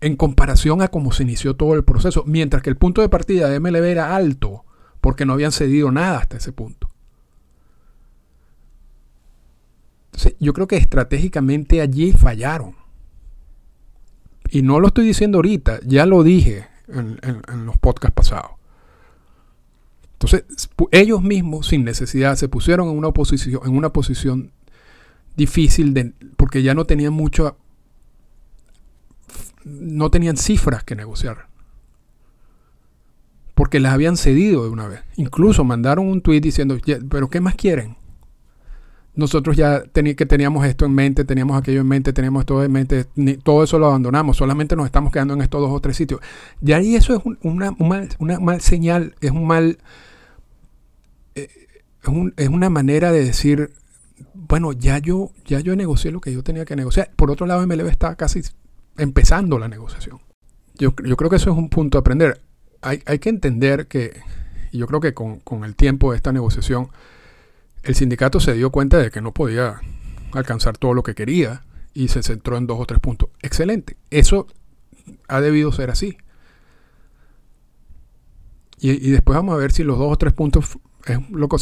[0.00, 3.48] en comparación a cómo se inició todo el proceso, mientras que el punto de partida
[3.48, 4.64] de MLB era alto
[5.00, 6.88] porque no habían cedido nada hasta ese punto.
[10.06, 12.74] Entonces, yo creo que estratégicamente allí fallaron.
[14.50, 18.52] Y no lo estoy diciendo ahorita, ya lo dije en, los podcasts pasados.
[20.14, 20.44] Entonces,
[20.90, 24.50] ellos mismos, sin necesidad, se pusieron en una posición, en una posición
[25.36, 27.56] difícil de, porque ya no tenían mucho,
[29.64, 31.48] no tenían cifras que negociar.
[33.54, 35.00] Porque las habían cedido de una vez.
[35.16, 36.78] Incluso mandaron un tweet diciendo,
[37.10, 37.96] pero ¿qué más quieren?
[39.16, 43.06] Nosotros ya que teníamos esto en mente, teníamos aquello en mente, teníamos todo en mente,
[43.42, 46.20] todo eso lo abandonamos, solamente nos estamos quedando en estos dos o tres sitios.
[46.64, 49.78] Y ahí eso es una, mal, señal, es un mal
[52.36, 53.72] es, una manera de decir,
[54.34, 57.10] bueno, ya yo, ya yo negocié lo que yo tenía que negociar.
[57.16, 58.42] Por otro lado, MLB está casi
[58.98, 60.20] empezando la negociación.
[60.74, 62.40] Yo, creo que eso es un punto a aprender.
[62.82, 64.20] Hay, que entender que,
[64.70, 66.90] y yo creo que con, con, el tiempo de esta negociación,
[67.82, 69.80] el sindicato se dio cuenta de que no podía
[70.32, 73.30] alcanzar todo lo que quería y se centró en dos o tres puntos.
[73.42, 73.96] Excelente.
[74.10, 74.46] Eso
[75.26, 76.16] ha debido ser así.
[78.78, 81.56] Y, y después vamos a ver si los dos o tres puntos es lo que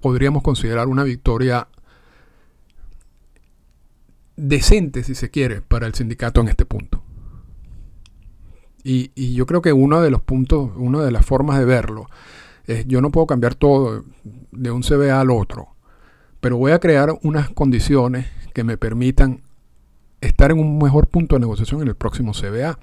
[0.00, 1.68] podríamos considerar una victoria
[4.38, 7.02] decente, si se quiere, para el sindicato en este punto.
[8.84, 12.06] Y, yo creo que uno de los puntos, una de las formas de verlo,
[12.66, 14.04] es yo no puedo cambiar todo
[14.52, 15.68] de un CBA al otro,
[16.40, 19.42] pero voy a crear unas condiciones que me permitan
[20.20, 22.78] estar en un mejor punto de negociación en el próximo CBA.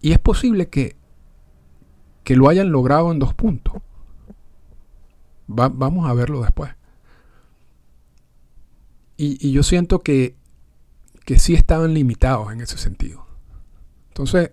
[0.00, 0.96] Y es posible que,
[2.24, 3.82] que lo hayan logrado en dos puntos
[5.46, 6.72] vamos a verlo después.
[9.16, 10.36] Y, yo siento que,
[11.26, 13.26] que sí estaban limitados en ese sentido.
[14.08, 14.52] Entonces,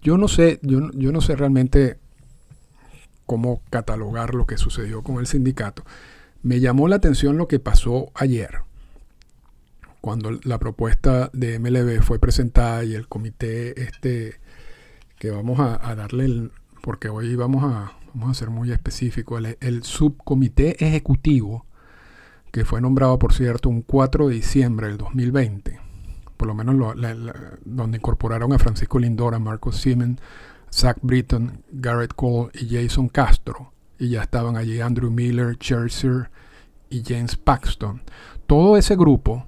[0.00, 1.98] yo no sé, yo, yo no sé realmente
[3.26, 5.84] cómo catalogar lo que sucedió con el sindicato.
[6.42, 8.60] Me llamó la atención lo que pasó ayer,
[10.00, 14.40] cuando la propuesta de MLB fue presentada y el comité este
[15.18, 19.82] que vamos a, darle el, porque hoy vamos a, vamos a ser muy específicos, el,
[19.82, 21.66] subcomité ejecutivo,
[22.50, 25.80] que fue nombrado, por cierto, un 4 de diciembre del 2020,
[26.36, 26.96] por lo menos
[27.64, 30.20] donde incorporaron a Francisco Lindor, a Marcos Siemens,
[30.72, 33.72] Zach Britton, Garrett Cole y Jason Castro.
[33.98, 36.30] Y ya estaban allí Andrew Miller, Scherzer
[36.88, 38.02] y James Paxton.
[38.46, 39.46] Todo ese grupo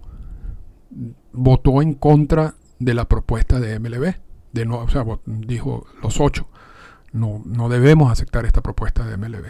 [1.32, 4.14] votó en contra de la propuesta de MLB.
[4.52, 6.48] De no, o sea, dijo los ocho
[7.12, 9.46] no, no debemos aceptar esta propuesta de MLB.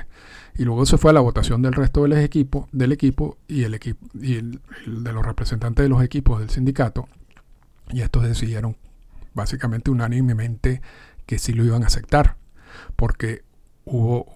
[0.57, 3.75] Y luego se fue a la votación del resto del equipo, del equipo y el
[3.75, 7.09] equipo y de los representantes de los equipos del sindicato.
[7.91, 8.77] Y estos decidieron
[9.35, 10.83] básicamente unánimemente
[11.27, 12.37] que sí lo iban a aceptar.
[12.97, 13.43] Porque
[13.85, 14.27] hubo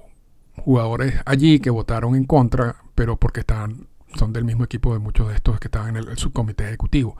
[0.56, 5.28] jugadores allí que votaron en contra, pero porque estaban, son del mismo equipo de muchos
[5.28, 7.16] de estos que estaban en el subcomité ejecutivo.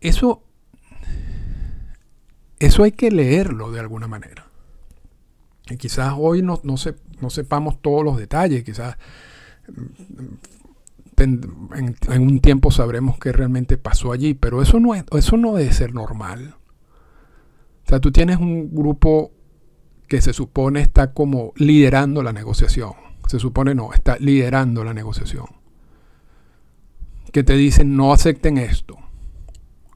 [0.00, 0.42] Eso
[2.62, 4.46] eso hay que leerlo de alguna manera.
[5.70, 6.76] Y quizás hoy no, no,
[7.30, 8.96] sepamos todos los detalles, quizás
[11.22, 15.72] en, un tiempo sabremos qué realmente pasó allí, pero eso no, es, eso no debe
[15.72, 16.56] ser normal.
[17.84, 19.32] O sea, tú tienes un grupo
[20.08, 22.92] que se supone está como liderando la negociación.
[23.28, 25.46] Se supone no, está liderando la negociación.
[27.32, 28.98] Que te dicen no acepten esto.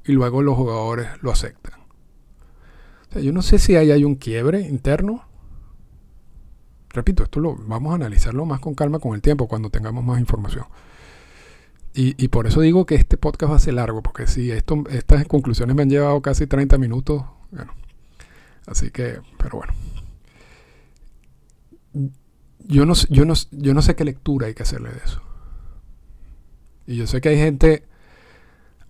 [0.04, 1.80] Y luego los jugadores lo aceptan.
[3.10, 5.25] O sea, yo no sé si ahí hay un quiebre interno.
[6.96, 10.18] Repito, esto lo vamos a analizarlo más con calma con el tiempo, cuando tengamos más
[10.18, 10.64] información.
[11.98, 15.26] Y, por eso digo que este podcast va a ser largo, porque si esto, estas
[15.26, 17.72] conclusiones me han llevado casi 30 minutos, bueno.
[18.66, 19.72] Así que, pero bueno.
[22.60, 25.22] Yo no, yo, no, yo no sé qué lectura hay que hacerle de eso.
[26.86, 27.84] Y yo sé que hay gente,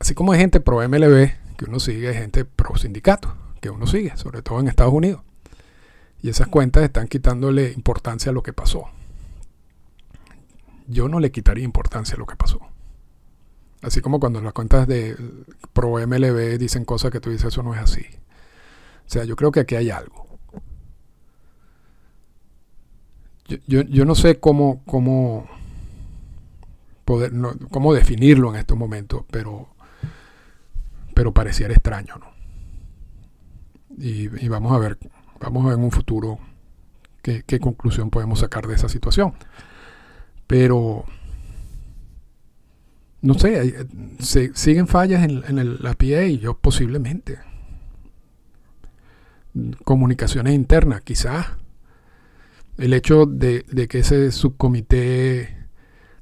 [0.00, 3.86] así como hay gente pro MLB, que uno sigue, hay gente pro sindicato, que uno
[3.86, 5.22] sigue, sobre todo en Estados Unidos.
[6.22, 8.88] Y esas cuentas están quitándole importancia a lo que pasó.
[10.88, 12.60] Yo no le quitaría importancia a lo que pasó.
[13.82, 15.16] Así como cuando las cuentas de
[15.72, 18.04] Pro MLB dicen cosas que tú dices, eso no es así.
[19.06, 20.26] O sea, yo creo que aquí hay algo.
[23.68, 25.46] Yo, yo, no sé cómo, cómo,
[27.04, 27.32] poder,
[27.70, 29.68] cómo definirlo en estos momentos, pero,
[31.14, 32.26] pero pareciera extraño, ¿no?
[33.98, 34.98] Y, y vamos a ver,
[35.46, 36.38] vamos a ver en un futuro
[37.22, 39.32] qué, qué conclusión podemos sacar de esa situación.
[40.46, 41.04] Pero
[43.26, 43.86] no sé,
[44.20, 47.38] se, siguen fallas en, el, la PA y yo posiblemente.
[49.84, 51.46] Comunicaciones internas, quizás.
[52.78, 55.56] El hecho de, que ese subcomité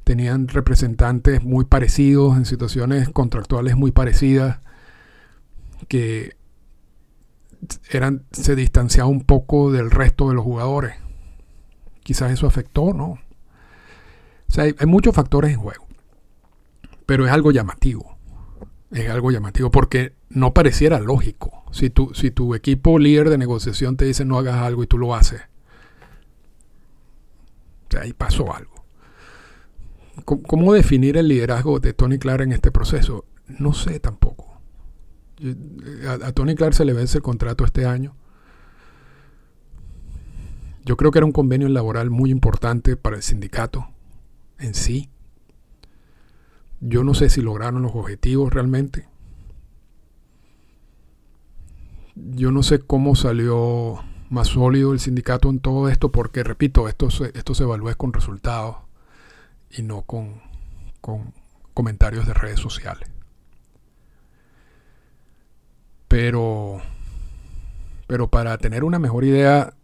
[0.04, 4.60] tenían representantes muy parecidos en situaciones contractuales muy parecidas
[5.88, 6.36] que
[7.90, 10.94] eran se distanciaba un poco del resto de los jugadores.
[12.02, 13.18] Quizás eso afectó, ¿no?
[14.48, 15.84] O sea, hay muchos factores en juego
[17.06, 18.16] pero es algo llamativo.
[18.90, 21.64] Es algo llamativo porque no pareciera lógico.
[21.72, 24.98] Si tu, si tu equipo líder de negociación te dice no hagas algo y tú
[24.98, 25.42] lo haces,
[28.00, 28.72] ahí pasó algo.
[30.24, 33.24] ¿Cómo, definir el liderazgo de Tony Clark en este proceso?
[33.48, 34.43] No sé tampoco.
[36.22, 38.14] A, Tony Clark se le vence el contrato este año.
[40.84, 43.88] Yo creo que era un convenio laboral muy importante para el sindicato
[44.58, 45.10] en sí.
[46.80, 49.08] Yo no sé si lograron los objetivos realmente.
[52.14, 57.10] Yo no sé cómo salió más sólido el sindicato en todo esto, porque repito, esto
[57.10, 58.76] se, esto se evalúa con resultados
[59.70, 60.42] y no con,
[61.00, 61.32] con
[61.72, 63.13] comentarios de redes sociales.
[66.16, 66.80] Pero,
[68.06, 69.74] pero para tener una mejor idea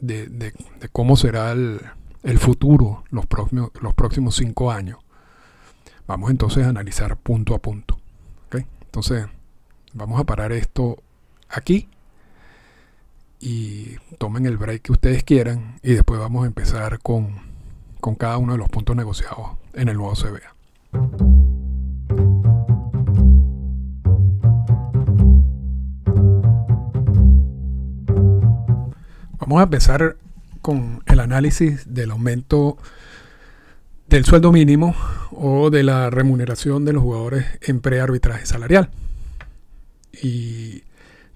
[0.00, 0.52] de, de,
[0.90, 1.80] cómo será el,
[2.24, 4.98] el futuro los próximos, los próximos cinco años,
[6.08, 7.96] Vamos entonces a analizar punto a punto.
[8.52, 9.26] Entonces,
[9.94, 10.96] vamos a parar esto
[11.48, 11.88] aquí
[13.38, 17.36] y tomen el break que ustedes quieran y después vamos a empezar con,
[18.00, 21.39] con cada uno de los puntos negociados en el nuevo CBA.
[29.40, 30.16] Vamos a empezar
[30.60, 32.76] con el análisis del aumento
[34.06, 34.94] del sueldo mínimo
[35.30, 38.90] o de la remuneración de los jugadores en prearbitraje salarial.
[40.22, 40.82] Y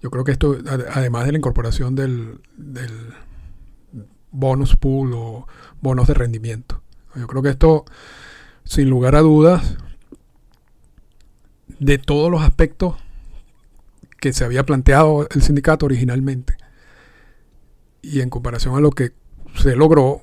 [0.03, 0.59] yo creo que esto,
[0.93, 2.40] además de la incorporación del,
[4.31, 5.47] bonus pool o
[5.81, 6.83] bonos de rendimiento,
[7.14, 7.87] yo creo que esto,
[8.64, 9.79] sin lugar a dudas,
[11.79, 12.97] de todos los aspectos
[14.21, 16.57] que se había planteado el sindicato originalmente,
[18.05, 19.12] y en comparación a lo que
[19.57, 20.21] se logró,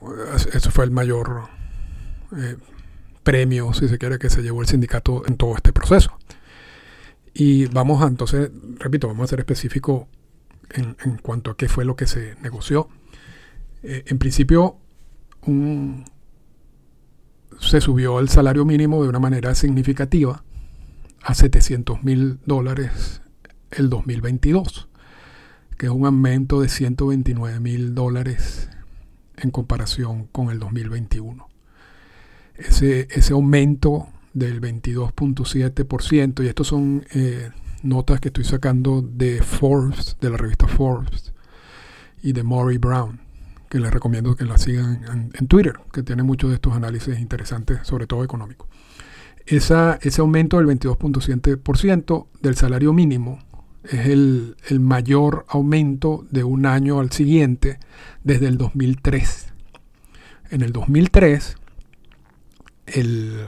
[0.54, 1.50] eso fue el mayor
[2.38, 2.58] eh,
[3.24, 6.18] premio, si se quiere, que se llevó el sindicato en todo este proceso.
[7.34, 10.06] Y vamos a, entonces, repito, vamos a ser específicos
[10.70, 12.90] en, cuanto a qué fue lo que se negoció.
[13.84, 14.78] Eh, en principio,
[17.60, 20.44] se subió el salario mínimo de una manera significativa
[21.22, 23.22] a 700 mil dólares
[23.72, 24.90] el 2022,
[25.82, 28.70] que es un aumento de 129 mil dólares
[29.36, 31.50] en comparación con el 2021
[32.54, 37.50] ese, ese aumento del 22.7%, y estos son eh,
[37.82, 41.34] notas que estoy sacando de Forbes, de la revista Forbes,
[42.22, 43.20] y de Maury Brown,
[43.68, 47.80] que les recomiendo que la sigan en, Twitter, que tiene muchos de estos análisis interesantes,
[47.88, 48.68] sobre todo económicos.
[49.48, 53.40] Ese aumento del 22.7% del salario mínimo
[53.84, 57.80] Es el, mayor aumento de un año al siguiente
[58.24, 59.48] desde el 2003.
[60.52, 61.58] En el 2003,
[62.88, 63.46] el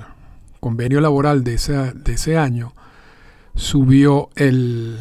[0.60, 1.58] convenio laboral de,
[1.96, 2.74] de ese año
[3.56, 4.98] subió el,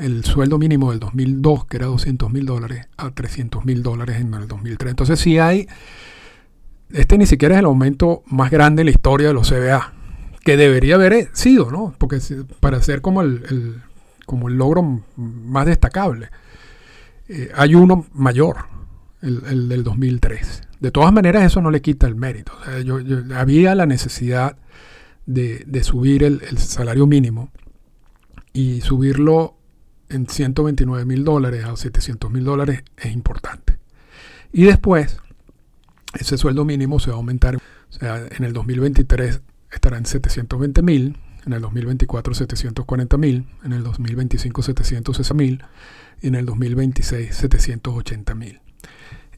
[0.00, 4.32] el sueldo mínimo del 2002, que era 200 mil dólares, a 300 mil dólares en
[4.34, 4.90] el 2003.
[4.90, 5.68] Entonces sí hay,
[6.92, 9.92] este ni siquiera es el aumento más grande en la historia de los CBA,
[10.44, 11.94] que debería haber sido, ¿no?
[11.98, 12.18] Porque
[12.60, 13.82] para ser como el,
[14.28, 16.28] como el logro más destacable,
[17.28, 18.66] eh, hay uno mayor,
[19.22, 20.62] el, del 2003.
[20.80, 22.52] De todas maneras, eso no le quita el mérito.
[23.34, 24.58] había la necesidad
[25.24, 27.50] de, de subir el, el salario mínimo
[28.52, 29.56] y subirlo
[30.10, 33.78] en 129 mil dólares a 700 mil dólares es importante.
[34.52, 35.18] Y después,
[36.20, 37.56] ese sueldo mínimo se va a aumentar.
[37.56, 39.40] O sea, en el 2023
[39.72, 41.16] estará en 720 mil,
[41.48, 45.64] en el 2024 740 mil, en el 2025 760 mil
[46.20, 48.60] y en el 2026 780 mil.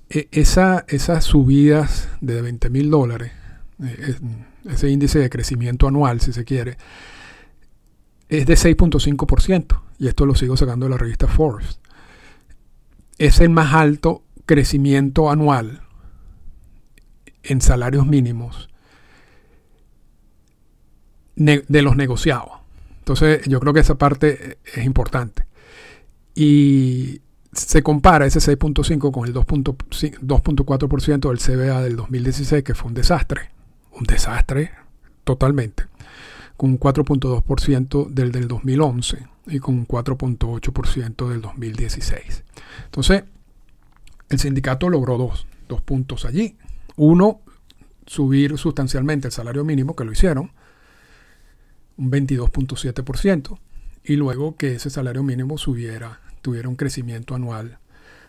[0.09, 3.31] E, esa, esas subidas de 20 mil dólares,
[3.81, 4.17] e,
[4.69, 6.79] ese índice de crecimiento anual, si se quiere,
[8.29, 11.79] es de 6.5%, y esto lo sigo sacando de la revista Forbes.
[13.19, 15.83] Es el más alto crecimiento anual
[17.45, 18.70] en salarios mínimos
[21.41, 22.51] de los negociados.
[22.99, 25.47] Entonces yo creo que esa parte es importante.
[26.35, 27.23] Y
[27.53, 33.51] se compara ese 6.5 con el 2.4% del CBA del 2016, que fue un desastre.
[33.93, 34.71] Un desastre
[35.25, 35.91] totalmente
[36.61, 42.45] con un 4.2% del del 2011 y con un 4.8% del 2016.
[42.85, 43.25] Entonces,
[44.29, 46.59] el sindicato logró dos, dos puntos allí.
[46.97, 47.41] Uno,
[48.05, 50.53] subir sustancialmente el salario mínimo, que lo hicieron,
[52.01, 53.59] un 22.7%,
[54.05, 57.79] y luego que ese salario mínimo subiera, tuviera un crecimiento anual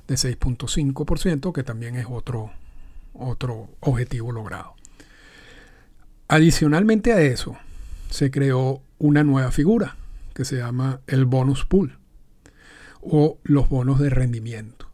[0.08, 2.52] de 6.5%, que también es otro,
[3.14, 4.74] otro objetivo logrado.
[6.28, 7.58] Adicionalmente a eso,
[8.10, 9.96] se creó una nueva figura
[10.34, 11.98] que se llama el bonus pool
[13.02, 14.90] o los bonos de rendimiento.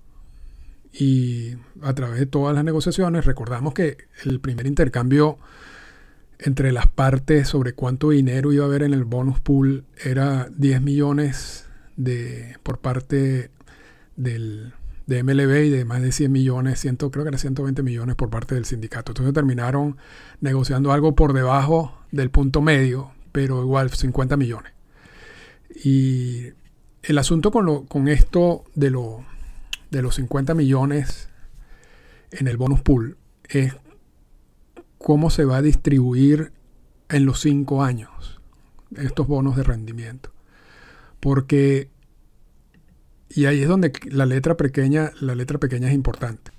[0.93, 5.37] Y a través de todas las negociaciones recordamos que el primer intercambio
[6.39, 10.81] entre las partes sobre cuánto dinero iba a haber en el bonus pool era 10
[10.81, 13.49] millones de, por parte
[14.15, 14.73] del,
[15.07, 18.55] de MLB y de más de 100 millones, creo que era 120 millones por parte
[18.55, 19.11] del sindicato.
[19.11, 19.97] Entonces terminaron
[20.41, 24.73] negociando algo por debajo del punto medio, pero igual 50 millones.
[25.83, 26.47] Y
[27.03, 29.25] el asunto con, lo, con esto de, lo,
[29.91, 31.29] de los 50 millones
[32.31, 33.73] en el bonus pool es
[34.97, 36.51] cómo se va a distribuir
[37.09, 38.41] en los 5 años
[38.95, 40.31] estos bonos de rendimiento.
[41.19, 41.89] Porque
[43.29, 46.51] y ahí es donde la letra pequeña, la letra pequeña es importante.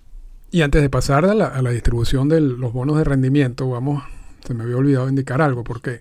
[0.51, 4.03] Y antes de pasar a la, distribución de los bonos de rendimiento, vamos,
[4.47, 6.01] se me había olvidado indicar algo, porque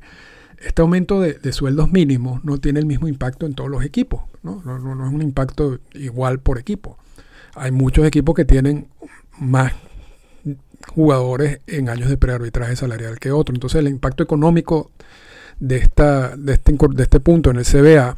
[0.60, 4.62] este aumento de, sueldos mínimos no tiene el mismo impacto en todos los equipos, ¿no?
[4.63, 6.97] No, no es un impacto igual por equipo.
[7.56, 8.88] Hay muchos equipos que tienen
[9.39, 9.73] más
[10.88, 13.56] jugadores en años de prearbitraje salarial que otros.
[13.56, 14.92] Entonces el impacto económico
[15.60, 18.18] de, esta, de, este, de este punto en el CBA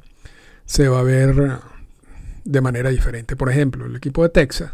[0.66, 1.60] se va a ver
[2.44, 3.36] de manera diferente.
[3.36, 4.72] Por ejemplo, el equipo de Texas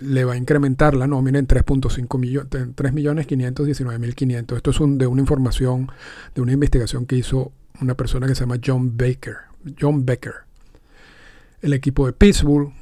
[0.00, 4.56] le va a incrementar la nómina en 3.5 millones, 3 millones 519 mil 500.
[4.56, 5.90] Esto es de una información,
[6.34, 9.36] de una investigación que hizo una persona que se llama John Baker.
[9.80, 10.34] John Becker.
[11.60, 12.72] El equipo de Pittsburgh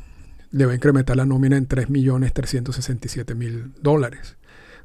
[0.56, 4.36] le va a incrementar la nómina en 3 millones 367 mil dólares.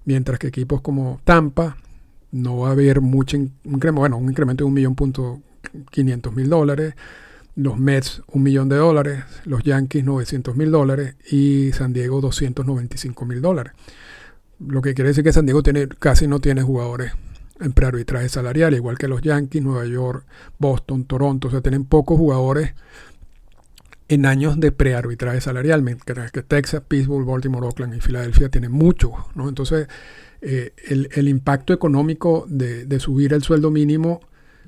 [0.03, 1.77] Mientras que equipos como Tampa
[2.31, 5.41] no va a haber mucho incremento, bueno, un incremento de un millón punto
[5.91, 6.95] 500 mil dólares
[7.55, 13.25] los Mets un millón de dólares, los Yankees 900 mil dólares y San Diego 295
[13.25, 13.73] mil dólares.
[14.59, 17.13] Lo que quiere decir que San Diego tiene, casi no tiene jugadores
[17.59, 20.25] en prearbitraje salarial, igual que los Yankees, Nueva York,
[20.57, 22.73] Boston, Toronto, o sea, tienen pocos jugadores
[24.13, 29.11] en años de prearbitraje salarial, mientras que Texas, Pittsburgh, Baltimore, Oakland y Filadelfia tienen muchos,
[29.35, 29.49] ¿no?
[29.49, 29.87] Entonces,
[30.41, 34.21] eh, el, impacto económico de subir el sueldo mínimo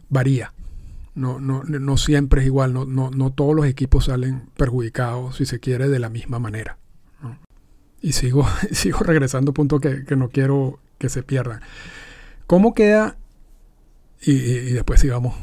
[0.10, 0.54] varía.
[1.16, 5.46] No, no, no siempre es igual, no, no, no, todos los equipos salen perjudicados, si
[5.46, 6.78] se quiere, de la misma manera.
[8.02, 11.62] Y sigo, sigo regresando a punto que, que, no quiero que se pierdan.
[12.48, 13.18] ¿Cómo queda?
[14.22, 15.36] Y, después sigamos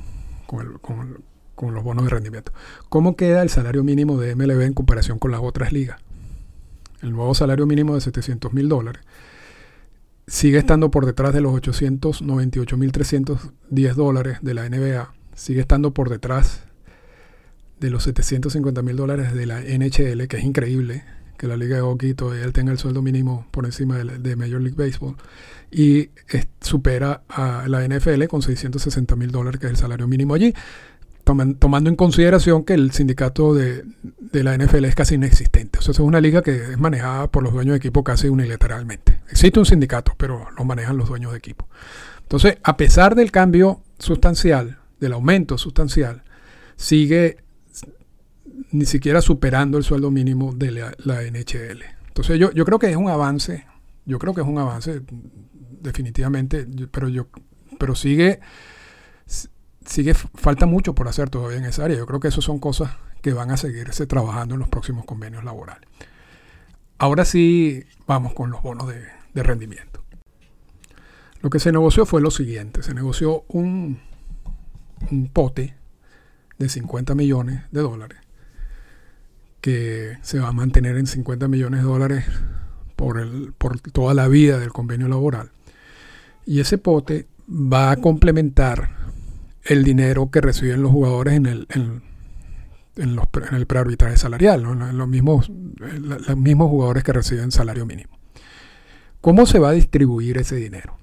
[0.46, 1.22] con, con,
[1.60, 2.52] con, los bonos de rendimiento.
[2.88, 6.00] ¿Cómo queda el salario mínimo de MLB en comparación con las otras ligas?
[7.02, 9.02] El nuevo salario mínimo de 700 mil dólares
[10.26, 16.64] sigue estando por detrás de los 898.310 dólares de la NBA sigue estando por detrás
[17.80, 21.02] de los 750 mil dólares de la NHL, que es increíble
[21.38, 24.76] que la liga de hockey todavía tenga el sueldo mínimo por encima de, Major League
[24.76, 25.16] Baseball,
[25.70, 26.10] y
[26.60, 30.52] supera a la NFL con 660 mil dólares, que es el salario mínimo allí,
[31.58, 33.84] tomando en consideración que el sindicato de,
[34.32, 35.78] la NFL es casi inexistente.
[35.78, 39.20] O es una liga que es manejada por los dueños de equipo casi unilateralmente.
[39.30, 41.68] Existe un sindicato, pero lo manejan los dueños de equipo.
[42.22, 46.22] Entonces, a pesar del cambio sustancial, del aumento sustancial,
[46.76, 47.38] sigue
[48.72, 51.82] ni siquiera superando el sueldo mínimo de la, NHL.
[52.08, 53.66] Entonces yo, yo creo que es un avance,
[54.04, 55.02] yo creo que es un avance
[55.80, 57.28] definitivamente, pero yo
[57.80, 58.40] pero sigue
[59.84, 61.98] sigue falta mucho por hacer todavía en esa área.
[61.98, 65.44] Yo creo que eso son cosas que van a seguirse trabajando en los próximos convenios
[65.44, 65.88] laborales.
[66.98, 69.02] Ahora sí vamos con los bonos de,
[69.34, 70.04] de rendimiento.
[71.40, 74.00] Lo que se negoció fue lo siguiente, se negoció un,
[75.10, 75.74] un pote
[76.58, 78.18] de 50 millones de dólares
[79.60, 82.24] que se va a mantener en 50 millones de dólares
[82.96, 85.50] por, el, por toda la vida del convenio laboral.
[86.46, 88.99] Y ese pote va a complementar
[89.64, 94.96] el dinero que reciben los jugadores en el, en, los, en el prearbitraje salarial, en
[94.96, 98.18] los, mismos, los mismos jugadores que reciben salario mínimo.
[99.20, 100.98] ¿Cómo se va a distribuir ese dinero?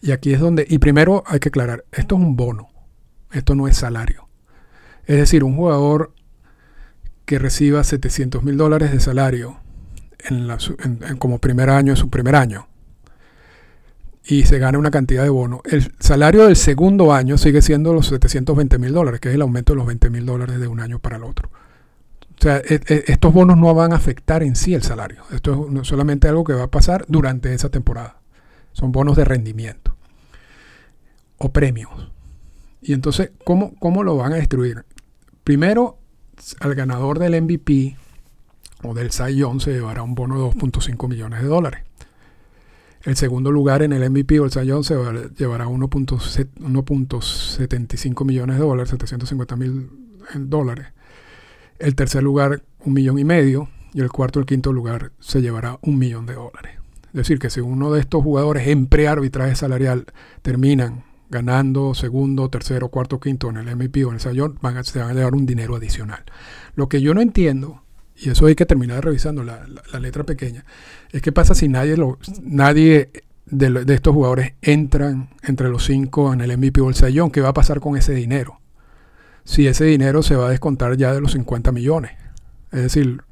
[0.00, 2.68] Y aquí es donde, y primero hay que aclarar, esto es un bono,
[3.32, 4.28] esto no es salario.
[5.06, 6.14] Es decir, un jugador
[7.24, 9.58] que reciba 700 mil dólares de salario
[10.28, 12.69] en como primer año, en su primer año,
[14.30, 18.06] y se gana una cantidad de bono, el salario del segundo año sigue siendo los
[18.06, 21.00] 720 mil dólares, que es el aumento de los 20 mil dólares de un año
[21.00, 21.50] para el otro.
[22.38, 25.24] O sea, e, e, estos bonos no van a afectar en sí el salario.
[25.32, 28.20] Esto es solamente algo que va a pasar durante esa temporada.
[28.72, 29.96] Son bonos de rendimiento
[31.38, 31.90] o premios.
[32.80, 34.84] Y entonces, ¿cómo, cómo lo van a distribuir?
[35.42, 35.98] Primero,
[36.60, 37.96] al ganador del MVP
[38.84, 41.89] o del Cy se llevará un bono de 2.5 millones de dólares.
[43.02, 44.94] El segundo lugar en el MVP o el Young se
[45.38, 49.88] llevará 1.75 millones de dólares, 750 mil
[50.34, 50.88] dólares.
[51.78, 53.70] El tercer lugar, un millón y medio.
[53.92, 56.78] Y el cuarto y el quinto lugar se llevará un millón de dólares.
[57.08, 60.06] Es decir, que si uno de estos jugadores en prearbitraje salarial
[60.42, 65.10] terminan ganando segundo, tercero, cuarto, quinto en el MVP o en el Sayón, se van
[65.10, 66.22] a llevar un dinero adicional.
[66.76, 67.82] Lo que yo no entiendo,
[68.20, 69.66] y eso hay que terminar revisando la,
[69.98, 70.64] letra pequeña,
[71.10, 73.10] es qué pasa si nadie, lo, nadie
[73.46, 77.48] de, estos jugadores entran entre los cinco en el MVP o el Sayón, ¿qué va
[77.48, 78.60] a pasar con ese dinero?
[79.44, 82.12] Si ese dinero se va a descontar ya de los 50 millones.
[82.70, 83.22] Es decir,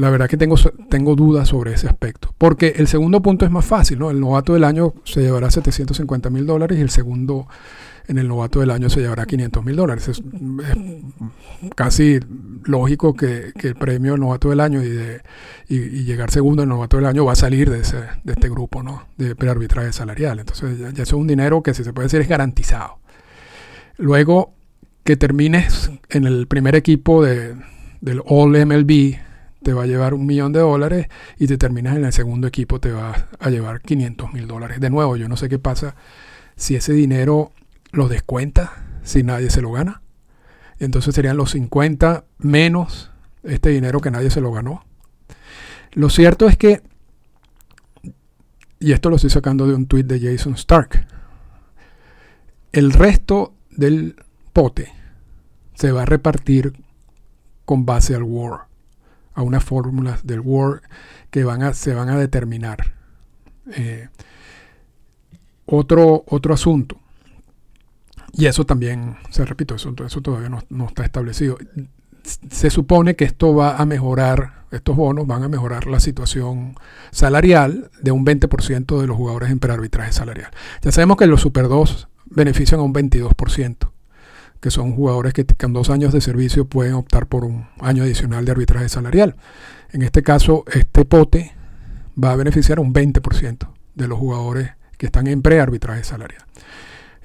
[0.00, 0.56] la verdad que tengo,
[0.88, 2.34] tengo dudas sobre ese aspecto.
[2.38, 4.10] Porque el segundo punto es más fácil, ¿no?
[4.10, 7.46] El novato del año se llevará 750 mil dólares y el segundo
[8.08, 10.08] en el novato del año se llevará 500 mil dólares.
[10.08, 10.22] Es,
[11.76, 12.18] casi
[12.64, 15.20] lógico que, el premio del novato del año y, de,
[15.68, 18.48] y, llegar segundo en el novato del año va a salir de, ese, de este
[18.48, 19.06] grupo, ¿no?
[19.18, 20.38] De prearbitraje salarial.
[20.38, 23.00] Entonces ya, eso es un dinero que si se puede decir es garantizado.
[23.98, 24.54] Luego
[25.04, 27.54] que termines en el primer equipo de,
[28.00, 29.29] del All MLB
[29.62, 31.08] te va a llevar un millón de dólares
[31.38, 34.80] y te terminas en el segundo equipo te va a llevar 500 mil dólares.
[34.80, 35.94] De nuevo, yo no sé qué pasa
[36.56, 37.52] si ese dinero
[37.92, 40.02] lo descuenta, si nadie se lo gana.
[40.78, 43.10] Entonces serían los 50 menos
[43.42, 44.84] este dinero que nadie se lo ganó.
[45.92, 46.82] Lo cierto es que,
[48.78, 51.06] y esto lo estoy sacando de un tweet de Jason Stark,
[52.72, 54.16] el resto del
[54.52, 54.92] pote
[55.74, 56.72] se va a repartir
[57.64, 58.69] con base al War
[59.40, 60.82] a unas fórmulas del Word
[61.30, 62.94] que van a, se van a determinar.
[63.72, 64.08] Eh,
[65.66, 66.98] otro, otro asunto,
[68.32, 71.58] y eso también, se repito, eso, eso todavía no, está establecido.
[72.22, 76.74] Se supone que esto va a mejorar, estos bonos van a mejorar la situación
[77.12, 80.50] salarial de un 20% de los jugadores en prearbitraje salarial.
[80.82, 83.90] Ya sabemos que los Super 2 benefician a un 22%
[84.60, 88.44] que son jugadores que con dos años de servicio pueden optar por un año adicional
[88.44, 89.36] de arbitraje salarial.
[89.92, 91.52] En este caso, este pote
[92.22, 96.42] va a beneficiar a un 20% de los jugadores que están en prearbitraje salarial.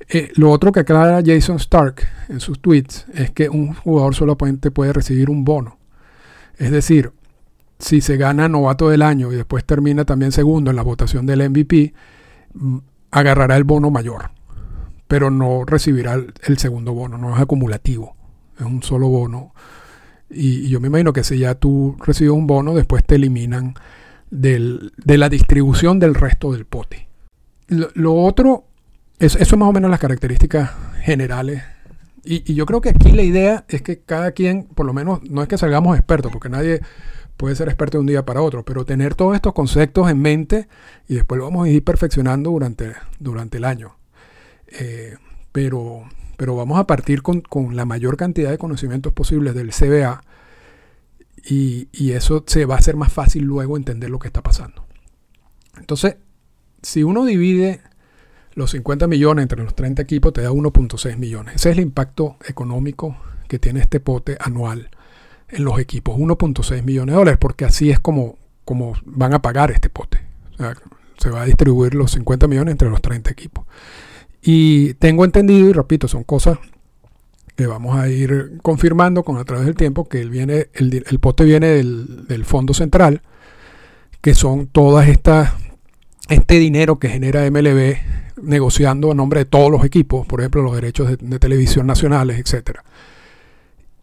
[0.07, 4.71] Eh, lo otro que aclara Jason Stark en sus tweets es que un jugador solamente
[4.71, 5.77] puede recibir un bono.
[6.57, 7.11] Es decir,
[7.79, 11.49] si se gana novato del año y después termina también segundo en la votación del
[11.49, 11.93] MVP,
[12.53, 12.77] mm,
[13.11, 14.34] agarrará el bono mayor
[15.07, 18.15] pero no recibirá el, segundo bono, no es acumulativo,
[18.59, 19.53] es un solo bono.
[20.29, 23.75] Y, yo me imagino que si ya tú recibes un bono, después te eliminan
[24.31, 27.07] del, de la distribución del resto del pote.
[27.67, 28.65] Lo, otro,
[29.19, 30.69] es, eso es más o menos las características
[31.01, 31.63] generales
[32.23, 35.41] Y, yo creo que aquí la idea es que cada quien, por lo menos, no
[35.41, 36.81] es que salgamos expertos, porque nadie
[37.37, 40.67] puede ser experto de un día para otro, pero tener todos estos conceptos en mente
[41.07, 43.95] y después lo vamos a ir perfeccionando durante, durante el año.
[44.79, 45.15] Eh,
[45.51, 46.03] pero,
[46.37, 47.43] pero vamos a partir con,
[47.75, 50.21] la mayor cantidad de conocimientos posibles del CBA
[51.45, 54.85] y, y, eso se va a hacer más fácil luego entender lo que está pasando.
[55.77, 56.17] Entonces,
[56.81, 57.81] si uno divide
[58.55, 61.55] los 50 millones entre los 30 equipos, te da 1.6 millones.
[61.55, 63.17] Ese es el impacto económico
[63.47, 64.89] que tiene este pote anual
[65.49, 69.71] en los equipos, 1.6 millones de dólares, porque así es como, como van a pagar
[69.71, 70.19] este pote.
[71.17, 73.65] se va a distribuir los 50 millones entre los 30 equipos.
[74.47, 76.59] Y tengo entendido, y repito, son cosas
[77.55, 81.45] que vamos a ir confirmando con a través del tiempo, que el, viene, el, pote
[81.45, 83.23] viene del, del, Fondo Central,
[84.21, 85.53] que son todas estas,
[86.29, 87.95] este dinero que genera MLB
[88.39, 92.37] negociando a nombre de todos los equipos, por ejemplo, los derechos de, de televisión nacionales,
[92.37, 92.83] etcétera.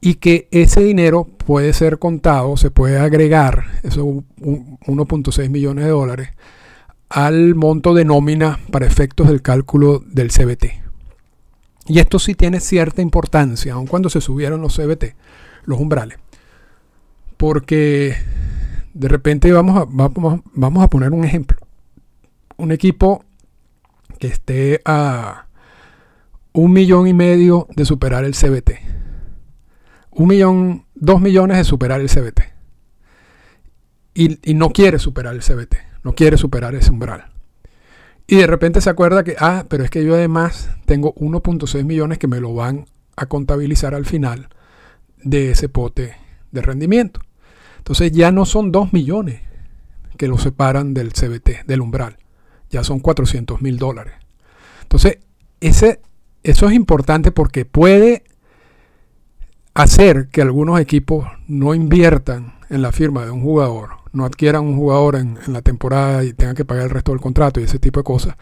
[0.01, 4.05] Y que ese dinero puede ser contado, se puede agregar, eso
[4.41, 6.31] 1.6 millones de dólares,
[7.13, 10.83] al monto de nómina para efectos del cálculo del CBT.
[11.87, 15.15] Y esto sí tiene cierta importancia, aun cuando se subieron los CBT,
[15.65, 16.19] los umbrales.
[17.37, 18.17] Porque
[18.95, 21.59] de repente vamos a, vamos, vamos a poner un ejemplo.
[22.57, 23.25] Un equipo
[24.19, 25.47] que esté a
[26.53, 28.93] un millón y medio de superar el CBT
[30.13, 32.41] un millón, dos millones de superar el CBT.
[34.15, 37.31] Y, no quiere superar el CBT, no quiere superar ese umbral.
[38.27, 42.19] Y de repente se acuerda que, ah, pero es que yo además tengo 1.6 millones
[42.19, 42.87] que me lo van
[43.17, 44.49] a contabilizar al final
[45.23, 46.17] de ese pote
[46.51, 47.21] de rendimiento.
[47.79, 49.43] Entonces ya no son 2 millones
[50.17, 52.19] que lo separan del CBT, del umbral.
[52.71, 54.15] Ya son 400 mil dólares.
[54.83, 55.19] Entonces,
[55.61, 56.01] ese,
[56.43, 58.25] eso es importante porque puede
[59.75, 64.77] hacer que algunos equipos no inviertan en la firma de un jugador, no adquieran un
[64.77, 68.01] jugador en, la temporada y tengan que pagar el resto del contrato y ese tipo
[68.01, 68.37] de cosas,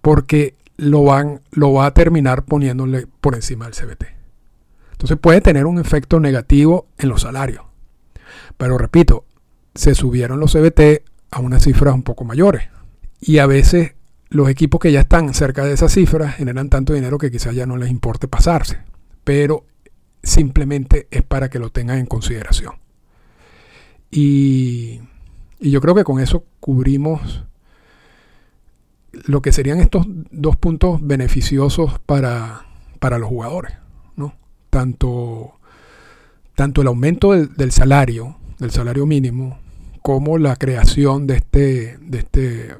[0.00, 4.04] porque lo, van, lo va a terminar poniéndole por encima del CBT.
[4.92, 7.64] Entonces puede tener un efecto negativo en los salarios.
[8.56, 9.24] Pero repito,
[9.74, 12.68] se subieron los CBT a unas cifras un poco mayores.
[13.20, 13.94] Y a veces
[14.28, 17.66] los equipos que ya están cerca de esas cifras generan tanto dinero que quizás ya
[17.66, 18.78] no les importe pasarse.
[19.24, 19.64] Pero
[20.22, 22.74] simplemente es para que lo tengan en consideración.
[24.10, 25.00] Y,
[25.68, 27.44] yo creo que con eso cubrimos
[29.12, 32.66] lo que serían estos dos puntos beneficiosos para,
[32.98, 33.72] para los jugadores.
[34.16, 34.34] ¿no?
[34.70, 35.52] Tanto,
[36.54, 39.58] tanto el aumento del, salario, del salario mínimo,
[40.02, 42.76] como la creación de este, de este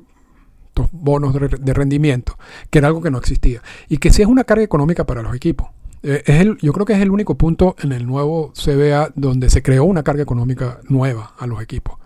[0.71, 2.39] estos bonos de rendimiento,
[2.71, 3.61] que era algo que no existía.
[3.89, 5.69] Y que sí es una carga económica para los equipos.
[6.03, 9.51] Eh, es el, yo creo que es el único punto en el nuevo CBA donde
[9.51, 11.99] se creó una carga económica nueva a los equipos.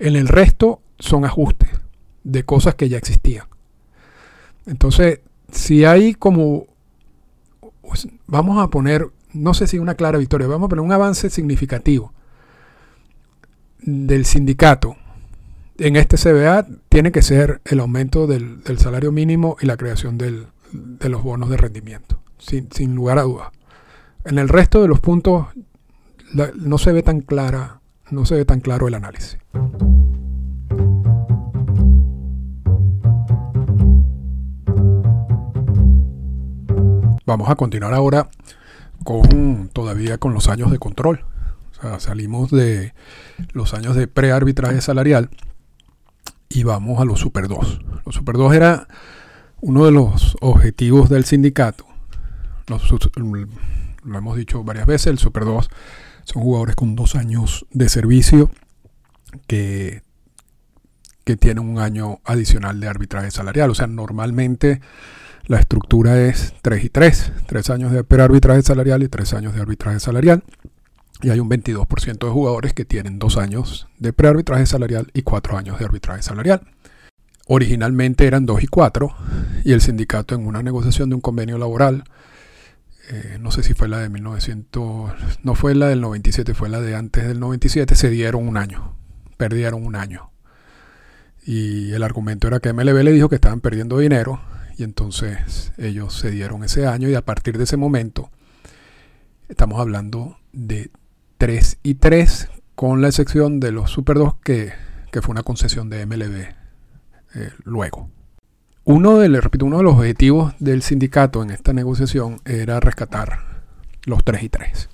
[0.00, 1.70] En el resto son ajustes
[2.24, 3.46] de cosas que ya existían.
[4.66, 5.20] Entonces,
[5.52, 6.66] si hay como,
[7.82, 11.30] pues, vamos a poner, no sé si una clara victoria, vamos a poner un avance
[11.30, 12.12] significativo
[13.78, 14.96] del sindicato
[15.78, 20.46] en este CBA, tiene que ser el aumento del, salario mínimo y la creación de
[21.08, 23.48] los bonos de rendimiento sin, lugar a dudas.
[24.24, 25.46] En el resto de los puntos
[26.54, 27.79] no se ve tan clara,
[28.10, 29.38] no se ve tan claro el análisis.
[37.26, 38.28] Vamos a continuar ahora
[39.04, 41.24] con todavía con los años de control.
[41.98, 42.92] salimos de
[43.52, 45.30] los años de prearbitraje salarial
[46.48, 47.80] y vamos a los Super 2.
[48.04, 48.88] Los Super 2 era
[49.60, 51.86] uno de los objetivos del sindicato
[54.04, 55.68] lo hemos dicho varias veces, el Super 2
[56.24, 58.50] son jugadores con dos años de servicio
[59.46, 60.02] que,
[61.24, 63.70] que tienen un año adicional de arbitraje salarial.
[63.70, 64.80] O sea, normalmente
[65.46, 69.60] la estructura es 3 y 3, 3 años de arbitraje salarial y 3 años de
[69.60, 70.44] arbitraje salarial.
[71.22, 75.58] Y hay un 22% de jugadores que tienen 2 años de prearbitraje salarial y 4
[75.58, 76.62] años de arbitraje salarial.
[77.46, 79.14] Originalmente eran 2 y 4
[79.64, 82.04] y el sindicato en una negociación de un convenio laboral
[83.12, 86.80] eh, no sé si fue la de 1900, no fue la del 97, fue la
[86.80, 88.94] de antes del 97, se dieron un año,
[89.36, 90.30] perdieron un año.
[91.44, 94.40] Y el argumento era que MLB le dijo que estaban perdiendo dinero
[94.78, 98.30] y entonces ellos se dieron ese año y a partir de ese momento
[99.48, 100.92] estamos hablando de
[101.38, 104.72] 3 y 3 con la excepción de los Super 2 que,
[105.20, 106.54] fue una concesión de MLB
[107.34, 108.08] eh, luego.
[108.90, 113.62] Uno de, repito, uno de los objetivos del sindicato en esta negociación era rescatar
[114.04, 114.88] los 3 y 3.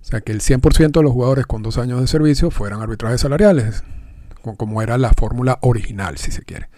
[0.00, 3.20] O sea, que el 100% de los jugadores con dos años de servicio fueran arbitrajes
[3.20, 3.84] salariales,
[4.56, 6.68] como era la fórmula original, si se quiere.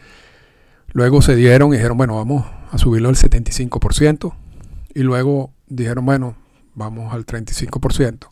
[0.92, 4.34] Luego se dieron y dijeron, bueno, vamos a subirlo al 75%.
[4.92, 6.36] Y luego dijeron, bueno,
[6.74, 8.28] vamos al 35%.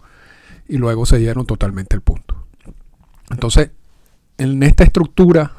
[0.68, 2.44] Y luego se dieron totalmente el punto.
[3.30, 3.70] Entonces,
[4.36, 5.52] en esta estructura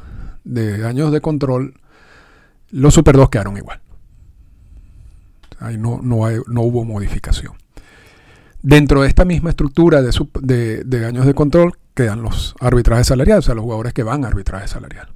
[0.43, 1.79] de años de control,
[2.71, 3.81] los Super 2 quedaron igual.
[5.59, 7.53] Ahí no, no, no hubo modificación.
[8.61, 13.47] Dentro de esta misma estructura de, de, años de control quedan los arbitrajes salariales, o
[13.47, 15.09] sea, los jugadores que van a arbitraje salarial.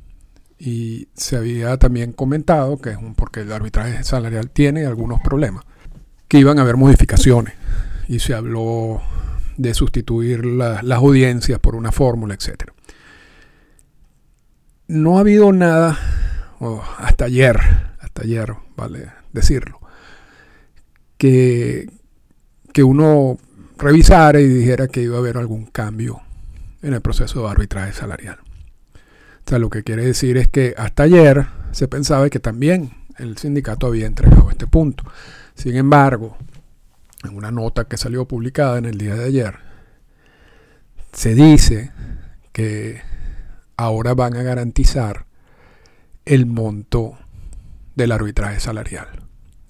[0.60, 5.66] Y se había también comentado que es un, porque el arbitraje salarial tiene algunos problemas,
[6.28, 7.56] que iban a haber modificaciones.
[8.08, 9.02] Y se habló
[9.58, 12.72] de sustituir las audiencias por una fórmula, etc.
[14.88, 16.00] No ha habido nada,
[16.98, 17.60] hasta ayer,
[18.00, 19.80] hasta ayer, vale decirlo,
[21.18, 21.90] que,
[22.74, 23.38] que uno
[23.78, 26.22] revisara y dijera que iba a haber algún cambio
[26.82, 28.40] en el proceso de arbitraje salarial.
[29.46, 33.38] O sea, lo que quiere decir es que hasta ayer se pensaba que también el
[33.38, 35.04] sindicato había entregado este punto.
[35.56, 36.38] Sin embargo,
[37.24, 39.56] en una nota que salió publicada en el día de ayer,
[41.14, 41.92] se dice
[42.52, 43.02] que
[43.76, 45.26] ahora van a garantizar
[46.30, 47.18] el monto
[47.96, 49.08] del arbitraje salarial.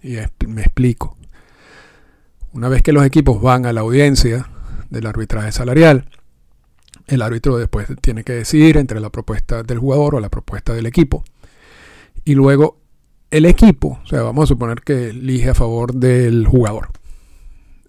[0.03, 1.15] Y me explico.
[2.51, 4.49] Una vez que los equipos van a la audiencia
[4.89, 6.09] del arbitraje salarial,
[7.07, 10.85] el árbitro después tiene que decidir entre la propuesta del jugador o la propuesta del
[10.85, 11.23] equipo.
[12.25, 12.81] Y luego
[13.31, 16.89] el equipo, o sea, vamos a suponer que elige a favor del jugador.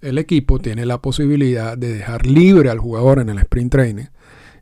[0.00, 4.06] El equipo tiene la posibilidad de dejar libre al jugador en el sprint training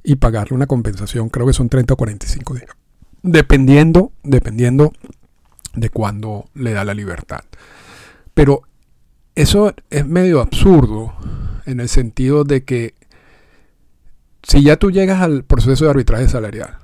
[0.02, 2.70] y pagarle una compensación, creo que son 30 o 45 días.
[3.22, 4.92] Dependiendo, dependiendo
[5.74, 7.40] de cuándo le da la libertad.
[8.34, 8.62] Pero
[9.34, 11.12] eso es medio absurdo
[11.66, 12.94] en el sentido de que
[14.42, 16.78] si ya tú llegas al proceso de arbitraje salarial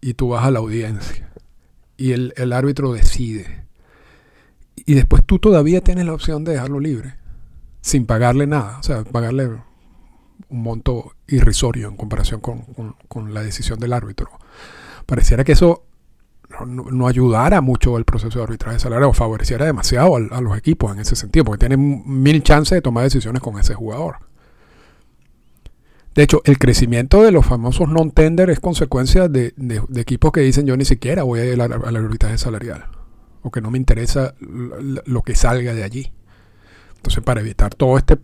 [0.00, 1.30] y tú vas a la audiencia
[1.96, 3.64] y el, árbitro decide
[4.76, 7.14] y después tú todavía tienes la opción de dejarlo libre
[7.80, 9.46] sin pagarle nada, o sea, pagarle
[10.48, 12.64] un monto irrisorio en comparación con,
[13.08, 14.30] con la decisión del árbitro.
[15.12, 15.84] Pareciera que eso
[16.64, 21.00] no, ayudara mucho el proceso de arbitraje salarial o favoreciera demasiado a, los equipos en
[21.00, 24.20] ese sentido, porque tienen mil chances de tomar decisiones con ese jugador.
[26.14, 29.52] De hecho, el crecimiento de los famosos non-tender es consecuencia de,
[29.96, 32.86] equipos que dicen yo ni siquiera voy a ir al, arbitraje salarial,
[33.42, 36.10] o que no me interesa lo que salga de allí.
[36.96, 38.16] Entonces, para evitar todo este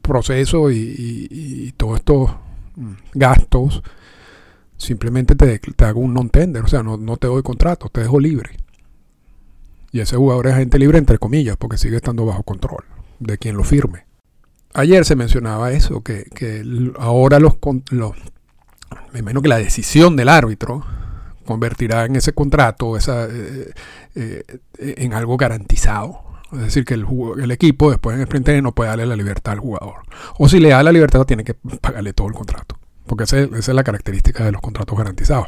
[0.00, 2.30] proceso y todos estos
[2.76, 3.82] mm, gastos,
[4.84, 8.56] simplemente te, hago un non-tender, o sea, no, te doy contrato, te dejo libre.
[9.90, 12.84] Y ese jugador es agente libre entre comillas, porque sigue estando bajo control
[13.20, 14.06] de quien lo firme.
[14.74, 16.26] Ayer se mencionaba eso, que,
[16.98, 17.54] ahora los,
[17.90, 18.12] los,
[19.12, 20.84] me que la decisión del árbitro
[21.44, 23.72] convertirá en ese contrato esa, eh,
[24.14, 24.44] eh,
[24.78, 26.22] en algo garantizado.
[26.52, 27.06] Es decir, que el,
[27.40, 29.96] el equipo después en el sprint no puede darle la libertad al jugador.
[30.38, 32.76] O si le da la libertad, tiene que pagarle todo el contrato
[33.06, 35.46] porque esa, es la característica de los contratos garantizados.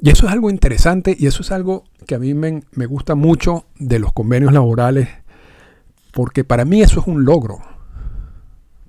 [0.00, 3.66] Y eso es algo interesante y eso es algo que a mí me, gusta mucho
[3.78, 5.08] de los convenios laborales,
[6.12, 7.58] porque para mí eso es un logro.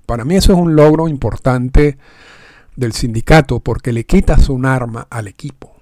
[0.06, 1.98] Para mí eso es un logro importante
[2.76, 5.76] del sindicato, porque le quitas un arma al equipo.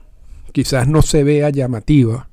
[0.52, 2.28] Quizás no se vea llamativa,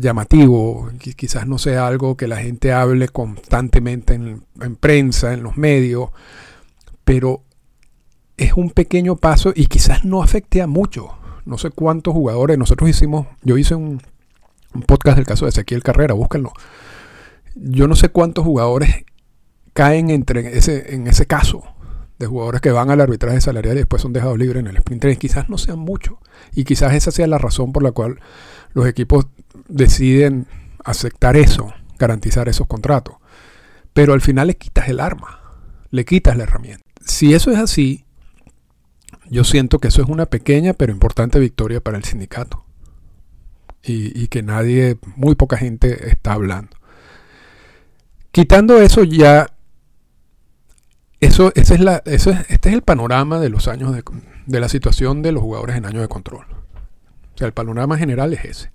[0.00, 5.56] llamativo, quizás no sea algo que la gente hable constantemente en, en prensa, en los
[5.56, 6.10] medios,
[7.04, 7.44] pero
[8.42, 11.16] es un pequeño paso y quizás no afecte a mucho.
[11.44, 12.58] No sé cuántos jugadores.
[12.58, 14.00] Nosotros hicimos, yo hice un,
[14.86, 16.52] podcast del caso de Ezequiel Carrera, búsquenlo.
[17.54, 19.04] Yo no sé cuántos jugadores
[19.72, 21.62] caen entre ese, en ese caso
[22.18, 25.18] de jugadores que van al arbitraje salarial y después son dejados libres en el sprint
[25.18, 26.18] Quizás no sean muchos.
[26.54, 28.20] Y quizás esa sea la razón por la cual
[28.72, 29.26] los equipos
[29.68, 30.46] deciden
[30.84, 33.16] aceptar eso, garantizar esos contratos.
[33.92, 35.40] Pero al final le quitas el arma,
[35.90, 36.84] le quitas la herramienta.
[37.04, 38.01] Si eso es así,
[39.32, 42.66] yo siento que eso es una pequeña pero importante victoria para el sindicato.
[43.84, 46.76] Y, que nadie, muy poca gente está hablando.
[48.30, 49.48] Quitando eso ya,
[51.18, 54.04] eso, es la, eso es, este es el panorama de los años de,
[54.46, 56.44] de la situación de los jugadores en años de control.
[57.34, 58.70] O sea, el panorama general es ese.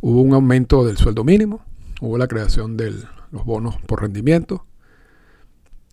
[0.00, 1.62] Hubo un aumento del sueldo mínimo,
[2.00, 2.94] hubo la creación de
[3.30, 4.66] los bonos por rendimiento,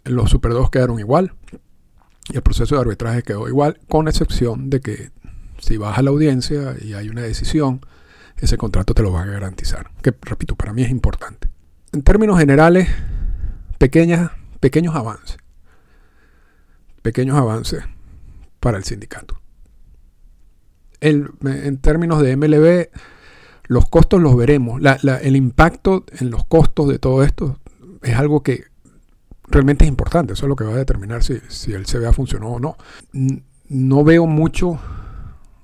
[0.05, 1.57] los Super 2 quedaron igual, y
[2.35, 5.11] el proceso de arbitraje quedó igual, con excepción de que
[5.59, 7.81] si vas a la audiencia y hay una decisión,
[8.37, 9.91] ese contrato te lo va a garantizar.
[10.01, 11.49] Que, repito, para mí es importante.
[11.91, 12.89] En términos generales,
[13.77, 15.37] pequeñas, pequeños avances.
[17.01, 17.83] Pequeños avances
[18.59, 19.39] para el sindicato.
[20.99, 22.89] en términos de MLB,
[23.71, 24.81] los costos los veremos.
[25.21, 27.57] el impacto en los costos de todo esto
[28.03, 28.65] es algo que
[29.51, 30.33] realmente es importante.
[30.33, 32.77] Eso es lo que va a determinar si, si el CBA funcionó o no.
[33.69, 34.79] No veo mucho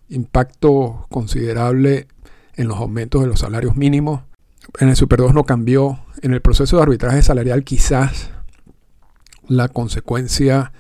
[0.10, 2.08] impacto considerable
[2.56, 4.22] en los aumentos de los salarios mínimos.
[4.80, 6.00] En el Super 2 no cambió.
[6.22, 8.32] En el proceso de arbitraje salarial quizás
[9.48, 10.72] la consecuencia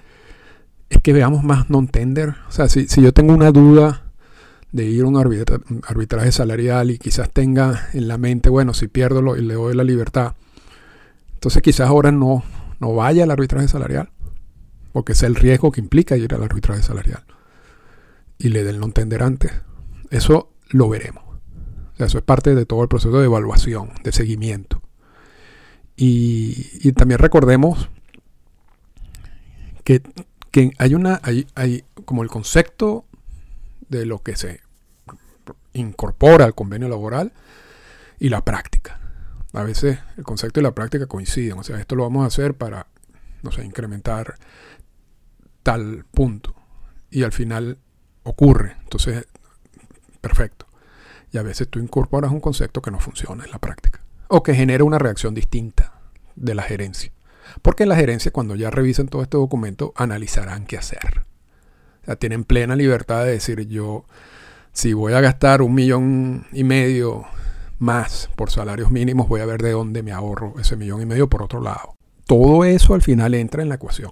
[0.90, 2.36] es que veamos más non-tender.
[2.48, 4.04] O sea, si, yo tengo una duda
[4.72, 5.18] de ir a un
[5.88, 9.84] arbitraje salarial y quizás tenga en la mente, bueno, si pierdo lo, le doy la
[9.84, 10.34] libertad,
[11.36, 12.44] entonces quizás ahora no,
[12.80, 14.12] no vaya al arbitraje salarial,
[14.92, 17.24] porque es el riesgo que implica ir al arbitraje salarial
[18.38, 19.52] y le den non-tender antes.
[20.10, 21.24] Eso lo veremos.
[21.98, 24.82] eso es parte de todo el proceso de evaluación, de seguimiento.
[25.96, 27.90] Y, también recordemos
[29.84, 30.04] que,
[30.78, 33.06] hay una, hay, hay como el concepto
[33.90, 34.62] de lo que se
[35.74, 37.34] incorpora al convenio laboral
[38.20, 39.00] y la práctica.
[39.54, 41.60] A veces el concepto y la práctica coinciden.
[41.60, 42.88] O sea, esto lo vamos a hacer para,
[43.44, 44.36] no sé, incrementar
[45.64, 46.56] tal punto.
[47.10, 47.78] Y al final
[48.24, 48.76] ocurre.
[48.84, 49.26] Entonces,
[50.22, 50.68] perfecto.
[51.32, 54.02] Y a veces tú incorporas un concepto que no funciona en la práctica.
[54.28, 55.94] O que genera una reacción distinta
[56.36, 57.12] de la gerencia.
[57.62, 61.22] Porque la gerencia, cuando ya revisen todo este documento, analizarán qué hacer.
[62.02, 64.06] O sea, tienen plena libertad de decir yo,
[64.74, 67.26] si voy a gastar un millón y medio
[67.80, 71.30] más por salarios mínimos, voy a ver de dónde me ahorro ese millón y medio
[71.30, 71.96] por otro lado.
[72.26, 74.12] Todo eso al final entra en la ecuación.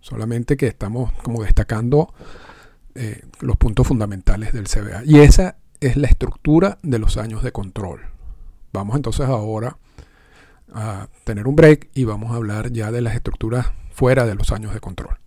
[0.00, 2.14] Solamente que estamos como destacando
[2.94, 5.02] eh, los puntos fundamentales del CBA.
[5.04, 8.00] Y esa es la estructura de los años de control.
[8.72, 9.78] Vamos entonces ahora
[10.72, 14.52] a tener un break y vamos a hablar ya de las estructuras fuera de los
[14.52, 15.18] años de control.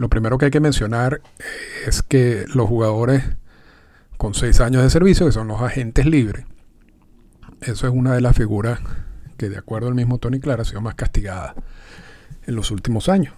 [0.00, 1.20] Lo primero que hay que mencionar
[1.86, 3.22] es que los jugadores
[4.16, 6.46] con seis años de servicio, que son los agentes libres,
[7.60, 8.80] eso es una de las figuras
[9.36, 11.54] que de acuerdo al mismo Tony Clara ha sido más castigada
[12.46, 13.34] en los últimos años.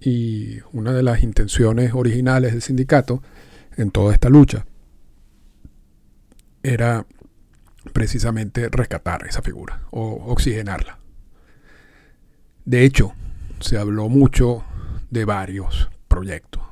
[0.00, 3.22] Y una de las intenciones originales del sindicato
[3.76, 4.64] en toda esta lucha
[6.62, 7.04] era
[7.92, 10.98] precisamente rescatar esa figura o oxigenarla.
[12.64, 13.12] De hecho,
[13.60, 14.64] se habló mucho
[15.10, 16.70] de varios proyectos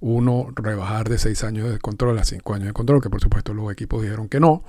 [0.00, 3.54] uno, rebajar de seis años de control a cinco años de control, que por supuesto
[3.54, 4.62] los equipos dijeron que no.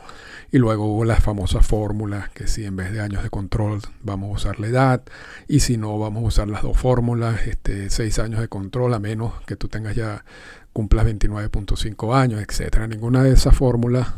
[0.51, 4.29] Y luego hubo las famosas fórmulas, que si en vez de años de control vamos
[4.29, 5.03] a usar la edad,
[5.47, 8.99] y si no vamos a usar las dos fórmulas, este, seis años de control, a
[8.99, 10.23] menos que tú tengas ya,
[10.71, 12.87] cumplas 29.5 años, etcétera.
[12.87, 14.13] Ninguna de esas fórmulas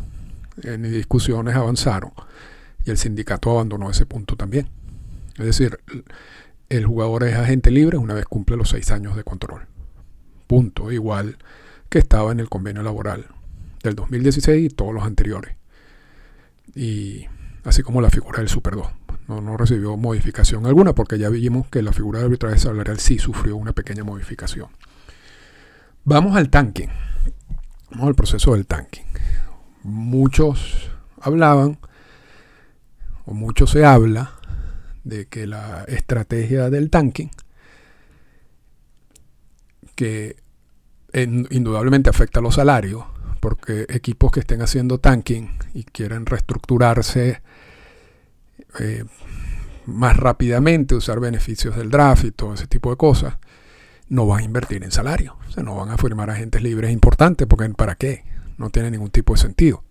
[0.63, 2.11] eh, ni discusiones avanzaron.
[2.85, 4.69] Y el sindicato abandonó ese punto también.
[5.37, 5.79] Es decir,
[6.69, 9.67] el jugador es agente libre una vez cumple los seis años de control
[10.49, 11.37] punto, igual
[11.89, 13.27] que estaba en el convenio laboral
[13.83, 15.55] del 2016 y todos los anteriores.
[16.75, 17.27] Y
[17.63, 18.87] así como la figura del Super 2.
[19.27, 23.55] No, recibió modificación alguna porque ya vimos que la figura de arbitraje salarial sí sufrió
[23.57, 24.69] una pequeña modificación.
[26.03, 26.89] Vamos al tanking.
[27.91, 29.05] Vamos al proceso del tanking.
[29.83, 30.89] Muchos
[31.21, 31.77] hablaban,
[33.25, 34.38] o mucho se habla,
[35.09, 37.29] de que la estrategia del tanking
[39.95, 40.37] que
[41.13, 43.03] indudablemente afecta a los salarios,
[43.41, 47.41] porque equipos que estén haciendo tanking y quieren reestructurarse
[48.79, 49.03] eh,
[49.85, 53.37] más rápidamente, usar beneficios del draft y todo ese tipo de cosas,
[54.07, 55.37] no van a invertir en salario.
[55.47, 58.23] O sea, no van a firmar agentes libres importantes, porque ¿para qué?
[58.57, 59.83] No tiene ningún tipo de sentido.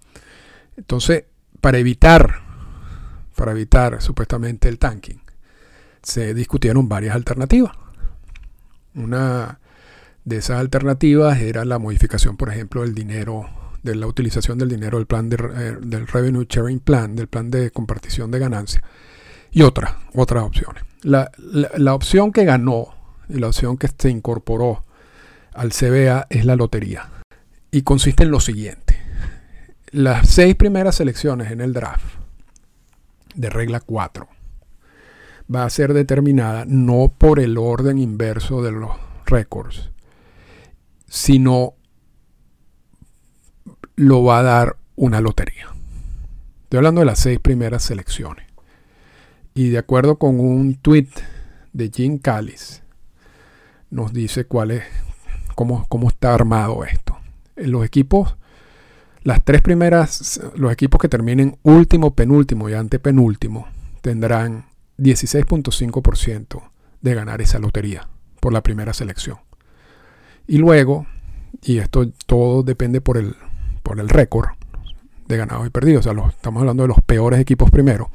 [0.76, 1.24] Entonces,
[1.60, 2.42] para evitar,
[3.38, 5.20] para evitar supuestamente el tanking,
[6.02, 7.72] se discutieron varias alternativas.
[8.96, 9.60] Una
[10.24, 13.48] de esas alternativas era la modificación, por ejemplo, del dinero,
[13.84, 17.48] de la utilización del dinero del plan de, eh, del Revenue Sharing Plan, del plan
[17.48, 18.82] de compartición de ganancias,
[19.52, 20.82] y otras, otras opciones.
[21.02, 22.88] La, la opción que ganó
[23.28, 24.82] y la opción que se incorporó
[25.54, 27.08] al CBA es la lotería.
[27.70, 28.98] Y consiste en lo siguiente.
[29.92, 32.18] Las seis primeras selecciones en el draft
[33.38, 34.28] de regla 4
[35.54, 38.90] va a ser determinada no por el orden inverso de los
[39.26, 39.90] récords,
[41.06, 41.74] sino
[43.96, 45.68] lo va a dar una lotería.
[46.64, 48.46] Estoy hablando de las seis primeras selecciones.
[49.54, 51.08] Y de acuerdo con un tweet
[51.72, 52.82] de Jim Callis,
[53.90, 54.84] nos dice cuál es,
[55.54, 57.16] cómo, cómo está armado esto.
[57.56, 58.36] Los equipos,
[59.22, 63.66] las tres primeras, los equipos que terminen último, penúltimo y antepenúltimo
[64.00, 64.66] tendrán
[64.98, 66.62] 16.5%
[67.00, 68.08] de ganar esa lotería
[68.40, 69.38] por la primera selección.
[70.46, 71.06] Y luego,
[71.62, 73.36] y esto todo depende por el,
[73.82, 74.50] por el récord
[75.26, 78.10] de ganados y perdidos, o sea, estamos hablando de los peores equipos primero.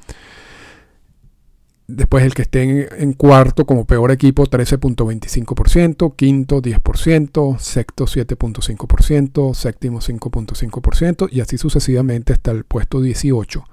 [1.88, 9.99] Después el que esté en, cuarto como peor equipo 13.25%, quinto 10%, sexto 7.5%, séptimo
[9.99, 13.65] 5.5% y así sucesivamente hasta el puesto 18,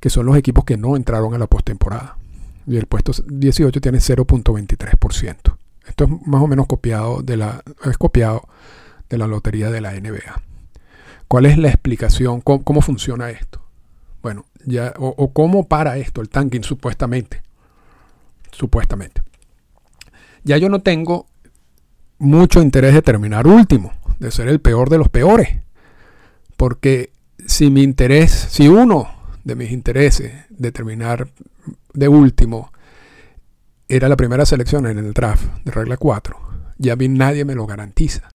[0.00, 2.18] que son los equipos que no entraron a la postemporada.
[2.66, 5.56] Y el puesto 18 tiene 0.23%.
[5.88, 8.46] Esto es más o menos copiado de la, es copiado
[9.08, 10.42] de la lotería de la NBA.
[11.26, 12.40] ¿Cuál es la explicación?
[12.40, 13.60] ¿Cómo, funciona esto?
[14.64, 17.42] Ya, o, cómo para esto el tanking supuestamente.
[18.52, 19.22] Supuestamente.
[20.44, 21.26] Ya yo no tengo
[22.18, 25.48] mucho interés de terminar último, de ser el peor de los peores.
[26.56, 27.12] Porque
[27.46, 29.08] si mi interés, si uno
[29.44, 31.28] de mis intereses de terminar
[31.94, 32.70] de último
[33.88, 36.36] era la primera selección en el draft de regla 4,
[36.78, 38.30] ya a mí nadie me lo garantiza.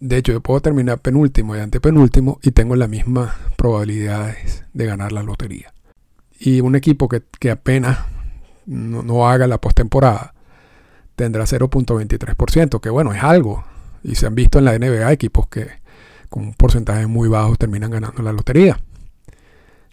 [0.00, 5.12] De hecho, yo puedo terminar penúltimo y antepenúltimo y tengo las mismas probabilidades de ganar
[5.12, 5.74] la lotería.
[6.38, 7.98] Y un equipo que, apenas
[8.64, 10.32] no, haga la postemporada
[11.16, 13.64] tendrá 0.23%, que bueno, es algo.
[14.02, 15.68] Y se han visto en la NBA equipos que
[16.30, 18.80] con un porcentaje muy bajo terminan ganando la lotería.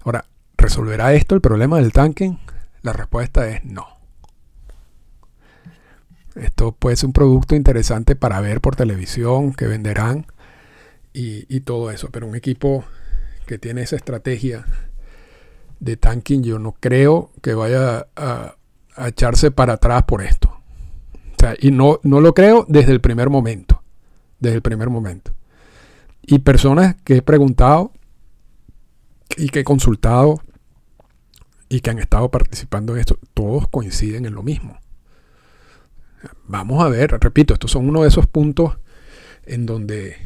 [0.06, 0.24] Ahora,
[0.58, 2.40] ¿resolverá esto el problema del tanking?
[2.82, 4.01] La respuesta es no.
[6.36, 10.26] Esto puede ser un producto interesante para ver por televisión, que venderán
[11.14, 12.10] y, todo eso.
[12.12, 12.86] Pero un equipo
[13.46, 14.66] que tiene esa estrategia
[15.80, 18.56] de tanking, yo no creo que vaya a,
[19.06, 20.62] echarse para atrás por esto.
[21.60, 23.82] y no, no lo creo desde el primer momento.
[24.40, 25.34] Desde el primer momento.
[26.22, 27.92] Y personas que he preguntado
[29.38, 30.42] y que he consultado
[31.68, 34.80] y que han estado participando en esto, todos coinciden en lo mismo.
[36.48, 38.78] Vamos a ver, repito, estos son uno de esos puntos
[39.46, 40.18] en donde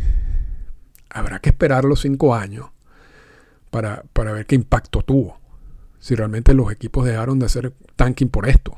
[1.10, 2.68] habrá que esperar los cinco años
[3.70, 5.40] para, ver qué impacto tuvo.
[6.00, 8.76] Si realmente los equipos dejaron de hacer tanking por esto.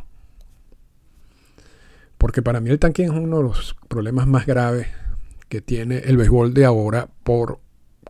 [2.17, 4.87] Porque para mí el tanking es uno de los problemas más graves
[5.49, 7.59] que tiene el béisbol de ahora por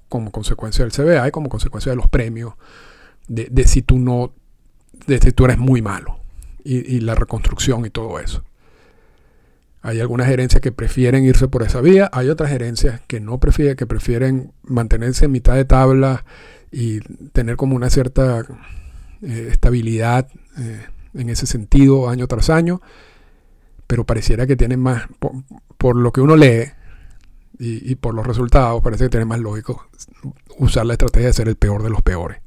[0.09, 2.53] como consecuencia del CBA y como consecuencia de los premios
[3.27, 4.33] de, si tú no
[5.05, 6.19] de si tú eres muy malo
[6.63, 8.43] y la reconstrucción y todo eso.
[9.81, 13.75] Hay algunas gerencias que prefieren irse por esa vía, hay otras gerencias que no prefieren,
[13.75, 16.25] que prefieren mantenerse en mitad de tabla
[16.71, 16.99] y
[17.31, 18.45] tener como una cierta
[19.21, 22.81] eh, estabilidad eh, en ese sentido año tras año,
[23.85, 25.03] pero pareciera que tienen más,
[25.77, 26.71] por, lo que uno lee
[27.59, 29.87] y, por los resultados, parece que tiene más lógico
[30.59, 32.39] usar la estrategia de ser el peor de los peores.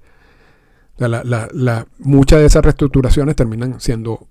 [1.99, 4.29] muchas de esas reestructuraciones terminan siendo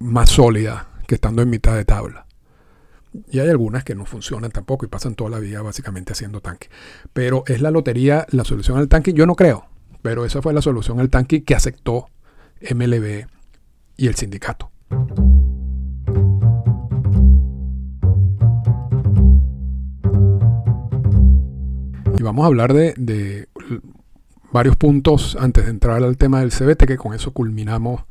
[0.00, 2.27] más sólidas que estando en mitad de tabla.
[3.30, 6.68] Y hay algunas que no funcionan tampoco y pasan toda la vida básicamente haciendo tanque.
[7.12, 9.12] Pero es la lotería la solución al tanque.
[9.12, 9.66] Yo no creo.
[10.02, 12.08] Pero esa fue la solución al tanque que aceptó
[12.60, 13.26] MLB
[13.96, 14.70] y el sindicato.
[22.18, 23.48] Y vamos a hablar de, de,
[24.52, 28.02] varios puntos antes de entrar al tema del CBT, que con eso culminamos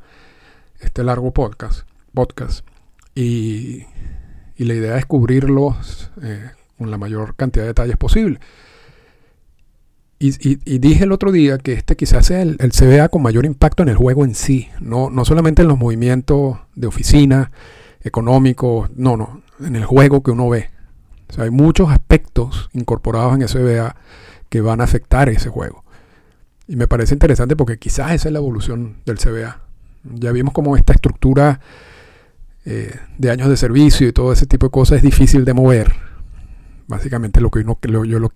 [0.80, 1.86] este largo podcast.
[2.14, 2.66] podcast.
[3.14, 3.86] Y
[4.58, 8.40] y la idea es cubrirlos eh, con la mayor cantidad de detalles posible.
[10.20, 13.88] Y, dije el otro día que este quizás sea el, CBA con mayor impacto en
[13.88, 17.52] el juego en sí, no, no solamente en los movimientos de oficina,
[18.02, 20.70] económicos, no, no, en el juego que uno ve.
[21.30, 23.94] O sea, hay muchos aspectos incorporados en el CBA
[24.48, 25.84] que van a afectar ese juego.
[26.66, 29.60] Y me parece interesante porque quizás esa es la evolución del CBA.
[30.02, 31.60] Ya vimos cómo esta estructura
[32.70, 35.90] eh, de años de servicio y todo ese tipo de cosas es difícil de mover.
[36.86, 38.30] Básicamente lo que uno, yo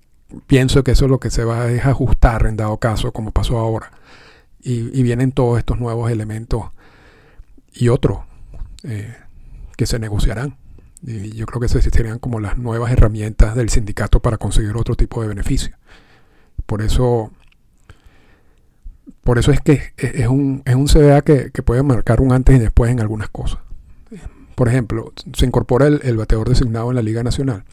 [0.47, 3.59] pienso que eso es lo que se va a ajustar en dado caso, como pasó
[3.59, 3.93] ahora.
[4.63, 6.63] Y, vienen todos estos nuevos elementos
[7.75, 8.21] y otros
[8.85, 9.15] eh,
[9.77, 10.57] que se negociarán.
[11.03, 14.95] Y yo creo que esas serían como las nuevas herramientas del sindicato para conseguir otro
[14.95, 15.77] tipo de beneficio.
[16.65, 17.33] Por eso,
[19.25, 22.57] por eso es que es un, es un CDA que, que puede marcar un antes
[22.57, 23.59] y después en algunas cosas.
[24.55, 27.65] Por ejemplo, se incorpora el, bateador designado en la Liga Nacional.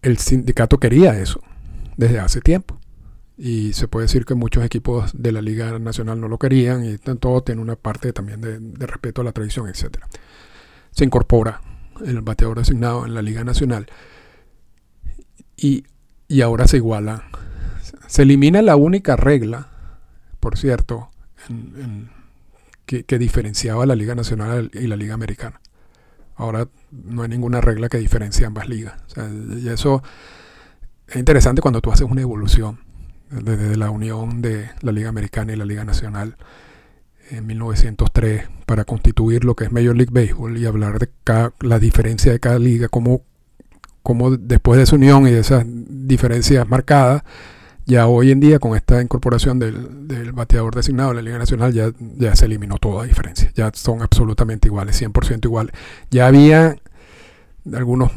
[0.00, 1.40] El sindicato quería eso
[1.96, 2.78] desde hace tiempo.
[3.36, 6.98] Y se puede decir que muchos equipos de la Liga Nacional no lo querían y
[6.98, 9.98] todo tiene una parte también de, respeto a la tradición, etc.
[10.90, 11.60] Se incorpora
[12.04, 13.86] el bateador designado en la Liga Nacional.
[15.56, 15.84] y,
[16.42, 17.24] ahora se iguala.
[18.06, 19.68] Se elimina la única regla,
[20.40, 21.10] por cierto,
[23.00, 25.60] que, diferenciaba la Liga Nacional y la Liga Americana.
[26.36, 28.94] Ahora no hay ninguna regla que diferencie ambas ligas.
[29.58, 30.02] y eso
[31.08, 32.78] es interesante cuando tú haces una evolución
[33.30, 36.36] desde la unión de la Liga Americana y la Liga Nacional
[37.30, 41.08] en 1903 para constituir lo que es Major League Baseball y hablar de
[41.60, 43.22] la diferencia de cada liga, cómo,
[44.02, 47.22] cómo después de esa unión y de esas diferencias marcadas,
[47.84, 52.36] ya hoy en día con esta incorporación del, bateador designado de la Liga Nacional ya,
[52.36, 55.74] se eliminó toda diferencia, ya son absolutamente iguales, 100% iguales.
[56.10, 56.76] Ya había
[57.72, 58.12] algunos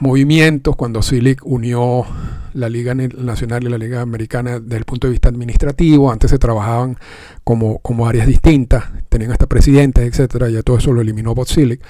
[0.00, 2.04] movimientos cuando Silic unió
[2.54, 6.10] la Liga Nacional y la Liga Americana desde el punto de vista administrativo.
[6.10, 6.96] Antes se trabajaban
[7.44, 10.48] como, áreas distintas, tenían hasta presidentes, etcétera.
[10.48, 11.82] Ya todo eso lo eliminó Bob Silic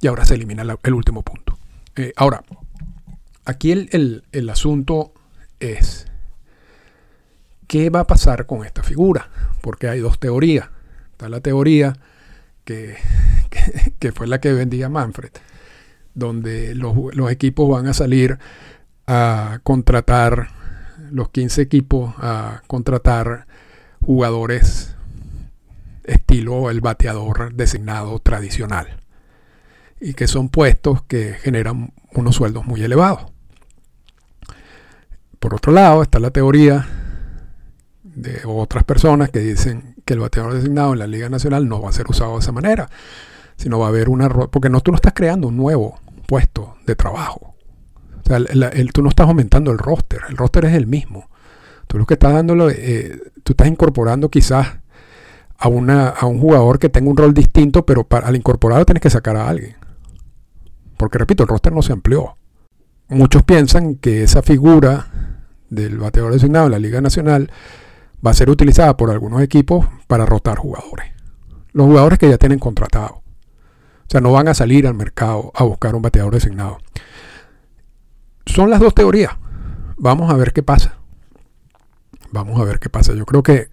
[0.00, 1.58] y ahora se elimina el último punto.
[1.96, 2.42] Eh, ahora,
[3.44, 5.12] aquí el asunto
[5.60, 6.06] es
[7.66, 10.68] qué va a pasar con esta figura, porque hay dos teorías.
[11.12, 11.94] Está la teoría
[12.64, 12.96] que,
[13.98, 15.30] que, fue la que vendía Manfred
[16.16, 16.96] donde los,
[17.30, 18.38] equipos van a salir
[19.06, 20.48] a contratar,
[21.12, 23.46] los 15 equipos a contratar
[24.00, 24.96] jugadores
[26.04, 29.00] estilo el bateador designado tradicional
[30.00, 33.26] y que son puestos que generan unos sueldos muy elevados.
[35.38, 36.86] Por otro lado está la teoría
[38.16, 41.90] de otras personas que dicen que el bateador designado en la Liga Nacional no va
[41.90, 42.88] a ser usado de esa manera,
[43.56, 44.28] sino va a haber una...
[44.28, 47.54] porque no, tú no estás creando un nuevo puesto de trabajo.
[48.24, 51.28] O sea, el, tú no estás aumentando el roster, el roster es el mismo.
[51.86, 54.78] Tú lo que estás dándolo, eh, tú estás incorporando quizás
[55.58, 59.10] a, una, a un jugador que tenga un rol distinto, pero al incorporado tienes que
[59.10, 59.76] sacar a alguien.
[60.96, 62.36] Porque repito, el roster no se amplió.
[63.08, 65.06] Muchos piensan que esa figura
[65.68, 67.50] del bateador designado en la Liga Nacional
[68.24, 71.12] va a ser utilizada por algunos equipos para rotar jugadores.
[71.72, 73.22] Los jugadores que ya tienen contratado.
[74.06, 76.78] O sea, no van a salir al mercado a buscar un bateador designado.
[78.46, 79.32] Son las dos teorías.
[79.96, 80.98] Vamos a ver qué pasa.
[82.30, 83.12] Vamos a ver qué pasa.
[83.14, 83.68] Yo creo que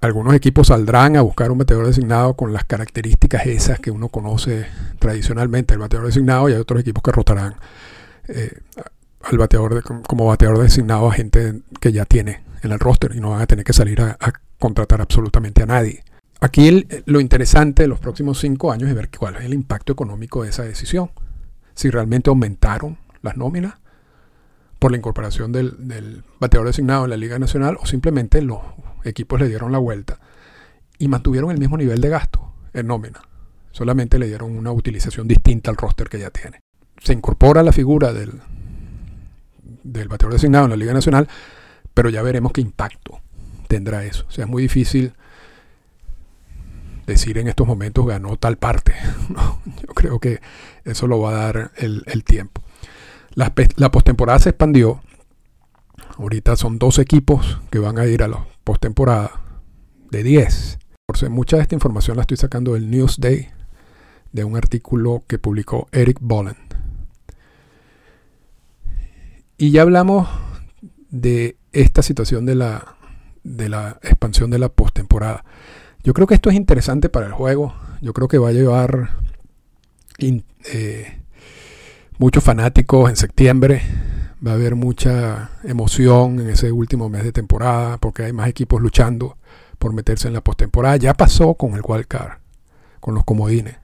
[0.00, 4.66] algunos equipos saldrán a buscar un bateador designado con las características esas que uno conoce
[4.98, 7.56] tradicionalmente, el bateador designado, y hay otros equipos que rotarán
[8.28, 8.60] eh,
[9.30, 13.30] al bateador como bateador designado a gente que ya tiene en el roster y no
[13.30, 14.16] van a tener que salir a
[14.58, 16.02] contratar absolutamente a nadie.
[16.40, 20.42] Aquí lo interesante de los próximos cinco años es ver cuál es el impacto económico
[20.42, 21.10] de esa decisión.
[21.74, 23.74] Si realmente aumentaron las nóminas
[24.78, 28.60] por la incorporación del, bateador designado en la Liga Nacional o simplemente los
[29.04, 30.20] equipos le dieron la vuelta
[30.98, 33.22] y mantuvieron el mismo nivel de gasto en nómina.
[33.72, 36.60] Solamente le dieron una utilización distinta al roster que ya tiene.
[37.02, 38.40] Se incorpora la figura del,
[39.92, 41.28] del bateador designado en la Liga Nacional,
[41.94, 43.20] pero ya veremos qué impacto
[43.66, 44.24] tendrá eso.
[44.28, 45.12] O sea, es muy difícil
[47.06, 48.94] decir en estos momentos ganó tal parte.
[49.86, 50.40] yo creo que
[50.84, 52.62] eso lo va a dar el, tiempo.
[53.34, 53.54] La,
[53.90, 55.00] postemporada se expandió.
[56.18, 59.42] Ahorita son dos equipos que van a ir a la postemporada
[60.10, 60.78] de 10.
[61.06, 63.50] Por mucha de esta información la estoy sacando del Newsday,
[64.32, 66.65] de un artículo que publicó Eric Bolland.
[69.58, 70.28] Y ya hablamos
[71.10, 72.96] de esta situación de la,
[73.42, 75.44] de la expansión de la postemporada.
[76.02, 77.74] Yo creo que esto es interesante para el juego.
[78.02, 79.16] Yo creo que va a llevar
[80.18, 81.20] eh,
[82.18, 83.80] muchos fanáticos en septiembre.
[84.46, 88.82] Va a haber mucha emoción en ese último mes de temporada porque hay más equipos
[88.82, 89.38] luchando
[89.78, 90.98] por meterse en la postemporada.
[90.98, 92.38] Ya pasó con el wildcard,
[93.00, 93.76] con los comodines.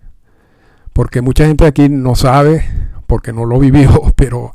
[0.93, 2.63] Porque mucha gente aquí no sabe,
[3.07, 4.53] porque no lo vivió, pero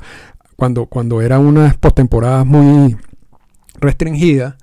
[0.58, 2.96] cuando, cuando eran unas postemporadas muy
[3.78, 4.56] restringidas,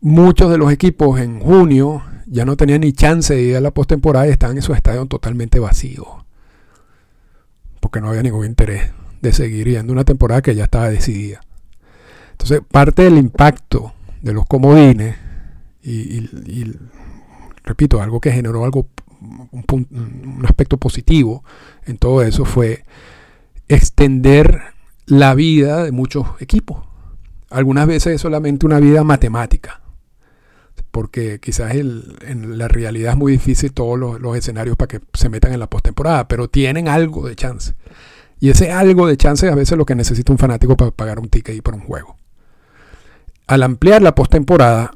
[0.00, 3.70] muchos de los equipos en junio ya no tenían ni chance de ir a la
[3.70, 6.24] postemporada y estaban en su estadio totalmente vacío.
[7.78, 11.40] Porque no había ningún interés de seguir yendo una temporada que ya estaba decidida.
[12.32, 15.14] Entonces, parte del impacto de los comodines,
[15.84, 16.66] y,
[17.62, 18.88] repito, algo que generó algo,
[19.20, 21.44] un, aspecto positivo
[21.86, 22.82] en todo eso fue
[23.68, 24.77] extender
[25.08, 26.86] la vida de muchos equipos.
[27.50, 29.80] Algunas veces es solamente una vida matemática
[30.90, 35.52] porque quizás en la realidad es muy difícil todos los, escenarios para que se metan
[35.52, 37.74] en la postemporada, pero tienen algo de chance.
[38.40, 41.18] Y ese algo de chance es a veces lo que necesita un fanático para pagar
[41.18, 42.16] un ticket y por un juego.
[43.46, 44.92] Al ampliar la postemporada,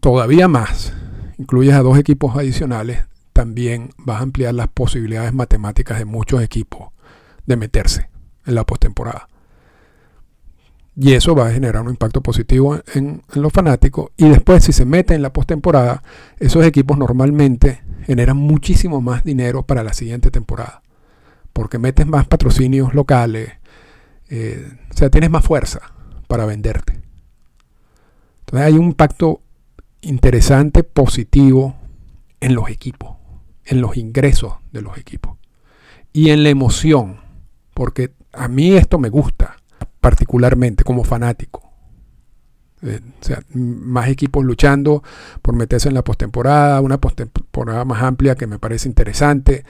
[0.00, 0.92] todavía más,
[1.38, 6.90] incluyes a dos equipos adicionales, también vas a ampliar las posibilidades matemáticas de muchos equipos
[7.46, 8.15] de meterse
[8.46, 9.28] en la postemporada.
[10.98, 14.12] Y eso va a generar un impacto positivo en, los fanáticos.
[14.16, 16.02] Y después, si se mete en la postemporada,
[16.38, 20.82] esos equipos normalmente generan muchísimo más dinero para la siguiente temporada.
[21.52, 23.52] Porque metes más patrocinios locales.
[24.30, 25.80] Eh, o sea, tienes más fuerza
[26.28, 27.00] para venderte.
[28.40, 29.42] Entonces hay un impacto
[30.00, 31.76] interesante, positivo
[32.40, 33.16] en los equipos,
[33.64, 35.36] en los ingresos de los equipos
[36.12, 37.20] y en la emoción,
[37.74, 39.56] porque a mí esto me gusta
[40.00, 41.66] particularmente como fanático.
[42.82, 45.02] Eh, o sea, más equipos luchando
[45.42, 49.64] por meterse en la postemporada, una postemporada más amplia que me parece interesante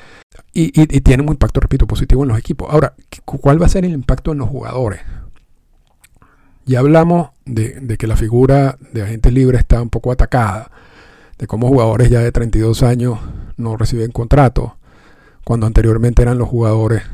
[0.53, 2.69] y, tiene un impacto, repito, positivo en los equipos.
[2.71, 2.95] Ahora,
[3.25, 5.01] ¿cuál va a ser el impacto en los jugadores?
[6.67, 10.71] Ya hablamos de, de que la figura de agente libre está un poco atacada,
[11.39, 13.21] de cómo jugadores ya de 32 años
[13.57, 14.73] no reciben contratos,
[15.45, 17.05] cuando anteriormente eran los jugadores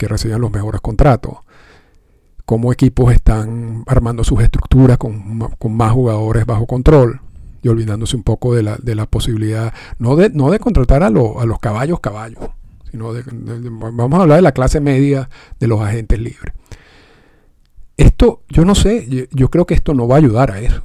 [0.00, 1.34] que recibían los mejores contratos
[2.50, 5.38] cómo equipos están armando sus estructuras con,
[5.68, 7.20] más jugadores bajo control
[7.62, 11.06] y olvidándose un poco de la, de la posibilidad, no de, no de contratar a,
[11.06, 12.40] a los caballos caballos,
[12.90, 15.30] sino de, vamos a hablar de la clase media
[15.60, 16.52] de los agentes libres.
[17.96, 20.82] Esto, yo no sé, yo, yo creo que esto no va a ayudar a eso,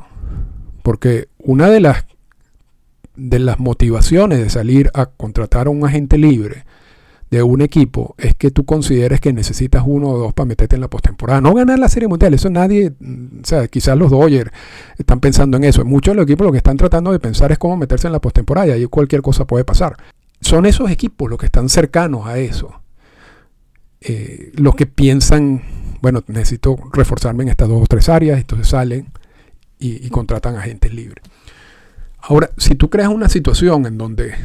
[0.83, 2.05] porque una de las,
[3.15, 6.63] de las motivaciones de salir a contratar a un agente libre
[7.31, 10.81] de un equipo es que tú consideres que necesitas uno o dos para meterte en
[10.81, 11.41] la postemporada.
[11.41, 14.51] No ganar la Serie Mundial, eso nadie, mm, o sea, quizás los Dodgers
[14.97, 15.83] están pensando en eso.
[15.85, 18.21] Muchos de los equipos lo que están tratando de pensar es cómo meterse en la
[18.21, 19.97] postemporada y ahí cualquier cosa puede pasar.
[20.41, 22.81] Son esos equipos los que están cercanos a eso.
[24.01, 25.63] Eh, los que piensan,
[26.01, 29.07] bueno, necesito reforzarme en estas dos o tres áreas, entonces salen
[29.79, 31.23] y, y contratan agentes libres.
[32.21, 34.35] Ahora, si tú creas una situación en donde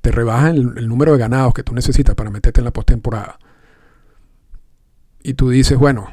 [0.00, 3.38] te rebajan el, número de ganados que tú necesitas para meterte en la postemporada.
[5.22, 6.08] Y tú dices, bueno,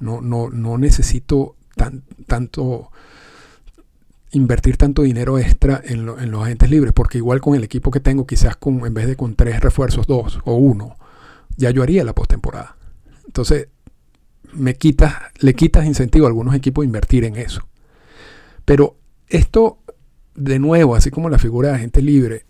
[0.00, 2.90] no, no, no necesito tan, tanto
[4.32, 8.26] invertir tanto dinero extra en, los agentes libres, porque igual con el equipo que tengo,
[8.26, 10.96] quizás con, en vez de con tres refuerzos, dos o uno,
[11.56, 12.76] ya yo haría la postemporada.
[13.26, 13.68] Entonces,
[14.52, 17.66] me quitas, le quitas incentivo a algunos equipos a invertir en eso.
[18.64, 18.96] Pero
[19.28, 19.78] esto,
[20.34, 22.44] de nuevo, así como la figura de agente libre,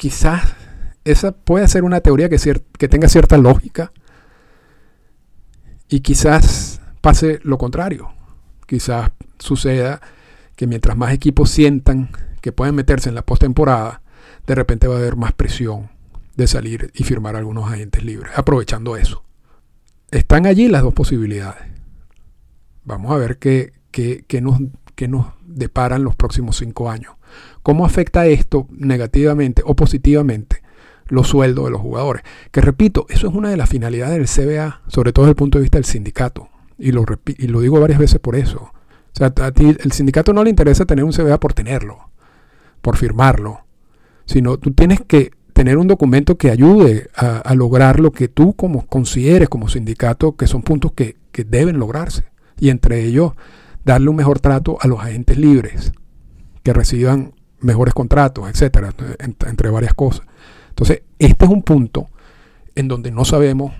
[0.00, 0.54] quizás
[1.04, 3.92] esa puede ser una teoría que, tenga cierta lógica
[5.90, 8.08] y quizás pase lo contrario.
[8.66, 10.00] Quizás suceda
[10.56, 12.08] que mientras más equipos sientan
[12.40, 14.00] que pueden meterse en la postemporada,
[14.46, 15.90] de repente va a haber más presión
[16.34, 19.22] de salir y firmar algunos agentes libres, aprovechando eso.
[20.10, 21.62] Están allí las dos posibilidades.
[22.84, 23.74] Vamos a ver qué,
[24.40, 24.60] nos,
[24.94, 27.19] qué nos deparan los próximos cinco años.
[27.62, 30.62] ¿Cómo afecta esto negativamente o positivamente
[31.08, 32.22] los sueldos de los jugadores?
[32.50, 35.58] Que repito, eso es una de las finalidades del CBA, sobre todo desde el punto
[35.58, 36.48] de vista del sindicato.
[36.78, 38.60] Y lo, y lo digo varias veces por eso.
[38.60, 38.72] O
[39.12, 42.10] sea, a ti el sindicato no le interesa tener un CBA por tenerlo,
[42.80, 43.60] por firmarlo,
[44.24, 48.86] sino tú tienes que tener un documento que ayude a, lograr lo que tú como
[48.86, 52.24] consideres como sindicato que son puntos que, que deben lograrse.
[52.58, 53.32] Y entre ellos,
[53.84, 55.92] darle un mejor trato a los agentes libres,
[56.62, 60.26] que reciban mejores contratos, etcétera, entre varias cosas.
[60.70, 62.08] Entonces, este es un punto
[62.74, 63.72] en donde no sabemos.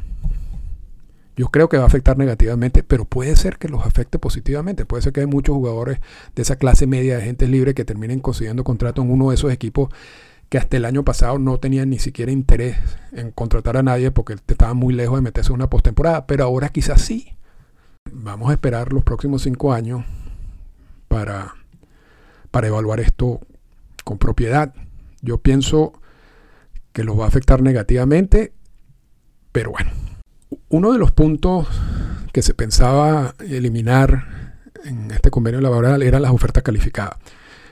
[1.37, 4.85] Yo creo que va a afectar negativamente, pero puede ser que los afecte positivamente.
[4.85, 5.99] Puede ser que hay muchos jugadores
[6.35, 9.53] de esa clase media de gente libre que terminen consiguiendo contrato en uno de esos
[9.53, 9.89] equipos
[10.51, 12.77] que hasta el año pasado no tenían ni siquiera interés
[13.13, 16.69] en contratar a nadie porque estaban muy lejos de meterse en una postemporada, pero ahora
[16.69, 17.37] quizás sí.
[18.13, 20.05] Vamos a esperar los próximos cinco años
[21.07, 21.55] para,
[22.51, 23.41] para evaluar esto
[24.11, 24.75] con propiedad.
[25.23, 25.93] Yo pienso
[26.93, 28.53] que los va a afectar negativamente,
[29.53, 29.93] pero bueno.
[30.69, 31.69] Uno de los puntos
[32.33, 37.19] que se pensaba eliminar en este convenio laboral eran las ofertas calificadas.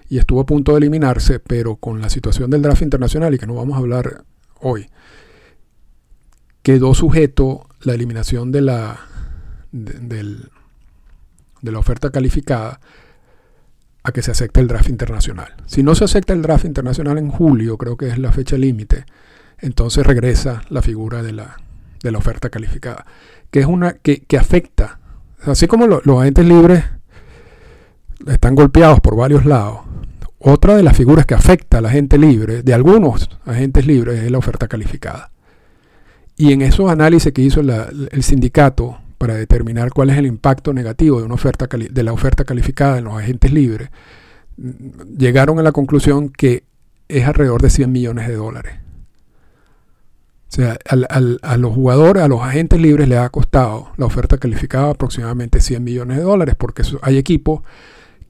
[0.08, 3.48] Y estuvo a punto de eliminarse, pero con la situación del draft internacional, y que
[3.48, 4.22] no vamos a hablar
[4.60, 4.88] hoy,
[6.62, 9.00] quedó sujeto la eliminación de la,
[9.72, 10.12] de
[11.62, 12.78] la oferta calificada
[14.02, 15.54] a que se acepte el draft internacional.
[15.66, 19.04] Si no se acepta el draft internacional en julio, creo que es la fecha límite,
[19.58, 21.56] entonces regresa la figura de la,
[22.02, 23.04] de la oferta calificada,
[23.50, 25.00] que es una que, afecta,
[25.42, 26.84] así como los agentes libres
[28.26, 29.80] están golpeados por varios lados,
[30.38, 34.30] otra de las figuras que afecta a la gente libre, de algunos agentes libres, es
[34.30, 35.32] la oferta calificada.
[36.36, 41.18] Y en esos análisis que hizo el sindicato para determinar cuál es el impacto negativo
[41.18, 43.90] de, una oferta de la oferta calificada en los agentes libres,
[45.16, 46.64] llegaron a la conclusión que
[47.08, 48.74] es alrededor de 100 millones de dólares.
[50.48, 50.78] O sea,
[51.42, 55.84] a los jugadores, a los agentes libres les ha costado la oferta calificada aproximadamente 100
[55.84, 57.60] millones de dólares, porque hay equipos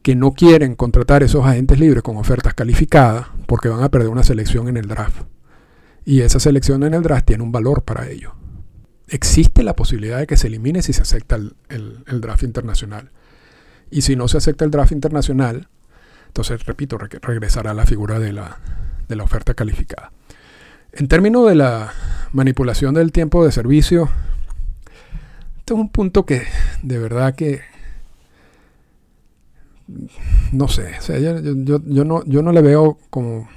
[0.02, 4.24] que no quieren contratar esos agentes libres con ofertas calificadas porque van a perder una
[4.24, 5.22] selección en el draft.
[6.04, 8.32] Y esa selección en el draft tiene un valor para ellos.
[9.08, 13.10] Existe la posibilidad de que se elimine si se acepta el, draft internacional.
[13.90, 15.68] Y si no se acepta el draft internacional,
[16.26, 18.58] entonces, repito, regresará a la figura de la,
[19.08, 20.12] de la oferta calificada.
[20.92, 21.92] En términos de la
[22.32, 24.10] manipulación del tiempo de servicio,
[25.58, 26.42] este es un punto que
[26.82, 27.60] de verdad que
[30.52, 30.92] no sé,
[31.64, 33.48] yo, no, yo no le veo como,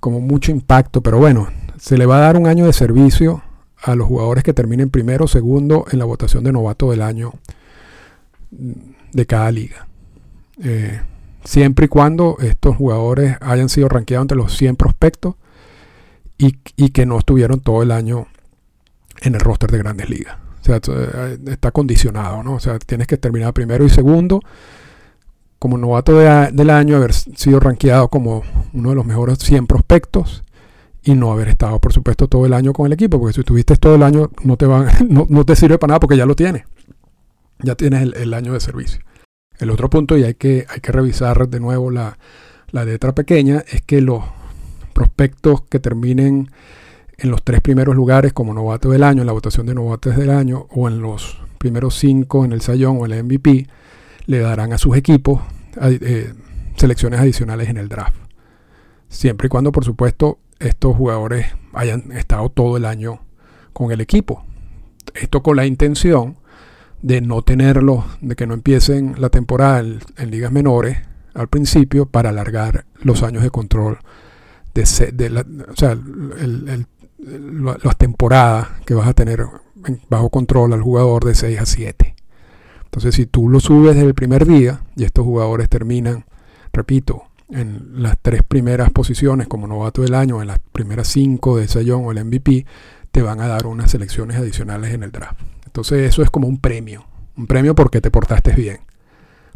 [0.00, 3.42] como mucho impacto, pero bueno, se le va a dar un año de servicio
[3.82, 7.34] a los jugadores que terminen primero o segundo en la votación de novato del año
[8.50, 9.86] de cada liga.
[10.62, 11.00] Eh,
[11.44, 15.34] siempre y cuando estos jugadores hayan sido rankeados entre los 100 prospectos
[16.38, 16.52] y,
[16.90, 18.26] que no estuvieron todo el año
[19.20, 20.36] en el roster de grandes ligas.
[20.60, 22.54] O sea, eh, está condicionado, ¿no?
[22.54, 24.40] O sea, tienes que terminar primero y segundo
[25.62, 28.42] como novato del año, haber sido rankeado como
[28.72, 30.42] uno de los mejores 100 prospectos
[31.04, 33.76] y no haber estado, por supuesto, todo el año con el equipo, porque si estuviste
[33.76, 36.64] todo el año no te, van, no, te sirve para nada porque ya lo tienes.
[37.60, 39.00] Ya tienes el, año de servicio.
[39.58, 42.18] El otro punto, y hay que, hay que revisar de nuevo la,
[42.70, 44.24] la letra pequeña, es que los
[44.92, 46.50] prospectos que terminen
[47.18, 50.30] en los tres primeros lugares como novato del año, en la votación de novatos del
[50.30, 53.68] año, o en los primeros cinco en el Sayón o el MVP,
[54.26, 55.40] le darán a sus equipos
[55.80, 56.32] eh,
[56.76, 58.16] selecciones adicionales en el draft.
[59.08, 63.20] Siempre y cuando, por supuesto, estos jugadores hayan estado todo el año
[63.72, 64.44] con el equipo.
[65.14, 66.36] Esto con la intención
[67.02, 70.98] de no tenerlos, de que no empiecen la temporada en ligas menores
[71.34, 73.98] al principio para alargar los años de control
[74.74, 75.98] de, la, o sea,
[77.18, 79.44] las temporadas que vas a tener
[80.08, 82.14] bajo control al jugador de 6 a 7.
[82.84, 86.24] Entonces, si tú lo subes desde el primer día y estos jugadores terminan,
[86.72, 91.68] repito, en las tres primeras posiciones como novato del año, en las primeras cinco de
[91.68, 92.66] Sayón o el MVP,
[93.10, 95.40] te van a dar unas selecciones adicionales en el draft.
[95.66, 97.06] Entonces, eso es como un premio.
[97.36, 98.80] Un premio porque te portaste bien,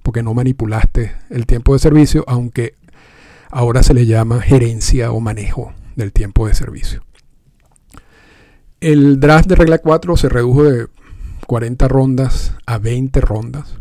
[0.02, 2.74] porque no manipulaste el tiempo de servicio, aunque
[3.50, 7.02] ahora se le llama gerencia o manejo del tiempo de servicio.
[8.80, 10.86] El draft de regla 4 se redujo de
[11.46, 13.78] 40 rondas a 20 rondas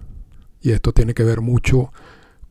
[0.61, 1.91] y esto tiene que ver mucho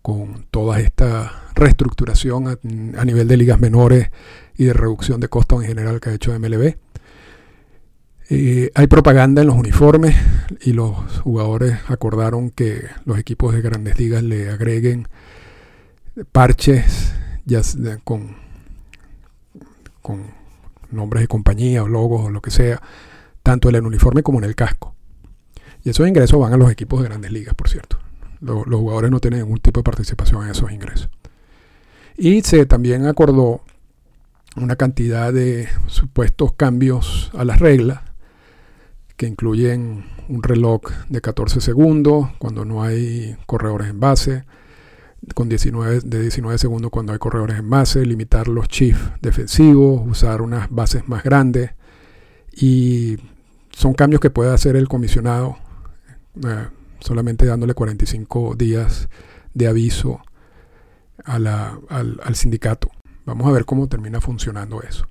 [0.05, 4.11] con toda esta reestructuración a, nivel de ligas menores
[4.55, 6.77] y de reducción de costos en general que ha hecho MLB.
[8.29, 10.15] Eh, hay propaganda en los uniformes
[10.61, 15.09] y los jugadores acordaron que los equipos de grandes ligas le agreguen
[16.33, 17.15] parches
[17.47, 17.63] ya
[18.05, 18.37] con,
[20.03, 20.27] con
[20.91, 22.83] nombres de compañía o logos o lo que sea,
[23.43, 24.95] tanto en el uniforme como en el casco.
[25.83, 28.04] Y esos ingresos van a los equipos de grandes ligas, por cierto.
[28.41, 31.09] Los, jugadores no tienen ningún tipo de participación en esos ingresos.
[32.17, 33.63] Y se también acordó
[34.57, 38.01] una cantidad de supuestos cambios a las reglas
[39.17, 44.45] que incluyen un reloj de 14 segundos cuando no hay corredores en base,
[45.35, 50.43] con 19, de 19 segundos cuando hay corredores en base, limitar los chips defensivos, usar
[50.43, 51.71] unas bases más grandes
[52.53, 53.17] y
[53.71, 55.57] son cambios que puede hacer el comisionado
[56.45, 56.69] eh,
[57.05, 59.11] solamente dándole 45 días
[59.53, 60.23] de aviso
[61.23, 62.89] al, al, sindicato.
[63.27, 65.07] Vamos a ver cómo termina funcionando eso.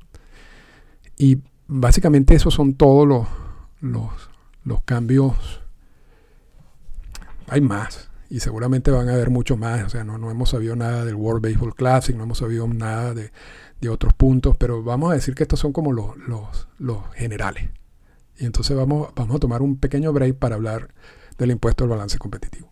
[1.17, 1.37] Y
[1.67, 3.27] básicamente esos son todos
[3.79, 5.61] los, cambios.
[7.47, 9.83] Hay más y seguramente van a haber muchos más.
[9.83, 13.29] O sea, no, hemos sabido nada del World Baseball Classic, no hemos sabido nada de,
[13.87, 17.69] otros puntos, pero vamos a decir que estos son como los, generales.
[18.39, 20.89] Y entonces vamos a tomar un pequeño break para hablar
[21.37, 22.71] del impuesto al balance competitivo.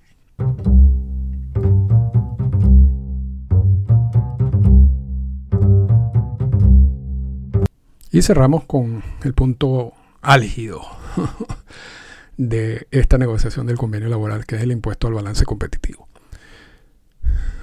[8.13, 10.81] Y cerramos con el punto álgido
[12.37, 16.09] de esta negociación del convenio laboral, que es el impuesto al balance competitivo.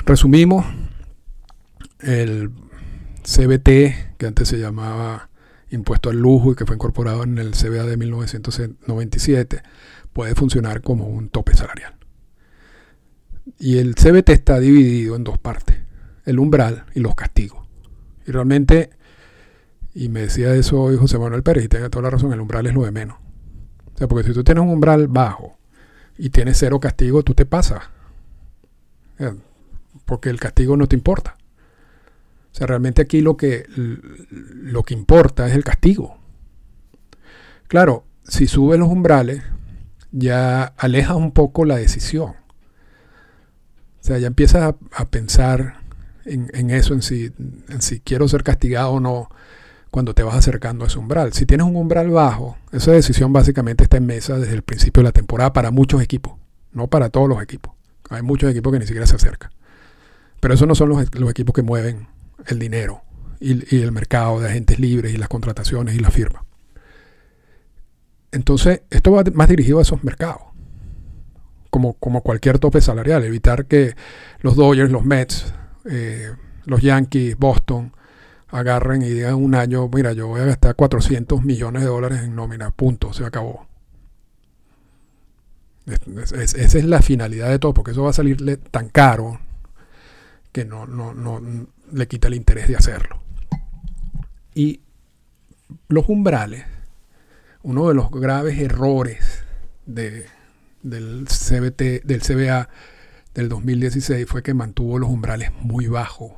[0.07, 0.65] Resumimos,
[2.01, 2.51] el
[3.23, 5.29] CBT, que antes se llamaba
[5.71, 9.63] impuesto al lujo y que fue incorporado en el CBA de 1997,
[10.19, 11.95] puede funcionar como un tope salarial.
[13.57, 15.79] Y el CBT está dividido en dos partes,
[16.27, 17.69] el umbral y los castigos.
[18.27, 18.91] Y realmente,
[19.95, 22.67] y me decía eso hoy José Manuel Pérez, y tenga toda la razón, el umbral
[22.67, 23.17] es lo de menos
[24.07, 25.59] porque si tú tienes un umbral bajo
[26.17, 27.83] y tienes cero castigo, tú te pasas.
[30.05, 31.37] Porque el castigo no te importa.
[32.53, 33.67] O sea, realmente aquí lo que,
[34.29, 36.19] lo que importa es el castigo.
[37.67, 39.43] Claro, si subes los umbrales,
[40.13, 42.35] ya alejas un poco la decisión.
[44.01, 45.83] O sea, ya empiezas a, pensar
[46.25, 47.33] en, eso, en si,
[47.69, 49.29] en si quiero ser castigado o no
[49.91, 51.33] cuando te vas acercando a ese umbral.
[51.33, 55.09] Si tienes un umbral bajo, esa decisión básicamente está en mesa desde el principio de
[55.09, 56.35] la temporada para muchos equipos,
[56.73, 57.75] no para todos los equipos.
[58.11, 59.51] Hay muchos equipos que ni siquiera se acercan.
[60.41, 62.07] Pero esos no son los, equipos que mueven
[62.47, 63.03] el dinero
[63.41, 66.45] y, y, el mercado de agentes libres y las contrataciones y la firma.
[68.33, 70.43] Entonces, esto va más dirigido a esos mercados.
[71.71, 73.95] Como, como cualquier tope salarial, evitar que
[74.41, 75.53] los Dodgers, los Mets,
[75.85, 76.33] eh,
[76.65, 77.93] los Yankees, Boston,
[78.49, 82.35] agarren y digan un año, mira, yo voy a gastar 400 millones de dólares en
[82.35, 83.67] nómina, punto, se acabó.
[85.87, 89.41] esa es la finalidad de todo, porque eso va a salirle tan caro
[90.53, 91.41] que no, no, no
[91.93, 93.21] le quita el interés de hacerlo.
[94.55, 94.81] Y
[95.89, 96.65] los umbrales,
[97.63, 99.45] uno de los graves errores
[99.87, 100.27] de,
[100.83, 102.69] del CBT, del CBA
[103.35, 106.33] del 2016 fue que mantuvo los umbrales muy bajos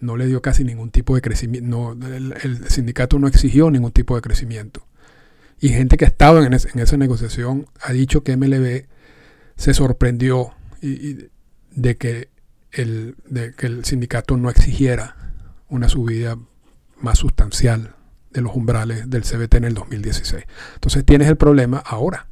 [0.00, 4.22] no le dio casi ningún tipo de crecimiento, el, sindicato no exigió ningún tipo de
[4.22, 4.86] crecimiento.
[5.60, 8.86] Y gente que ha estado en, esa negociación ha dicho que MLB
[9.56, 12.30] se sorprendió de que
[12.72, 15.16] el sindicato no exigiera
[15.68, 16.38] una subida
[16.98, 17.94] más sustancial
[18.30, 20.44] de los umbrales del CBT en el 2016.
[20.74, 22.26] Entonces tienes el problema ahora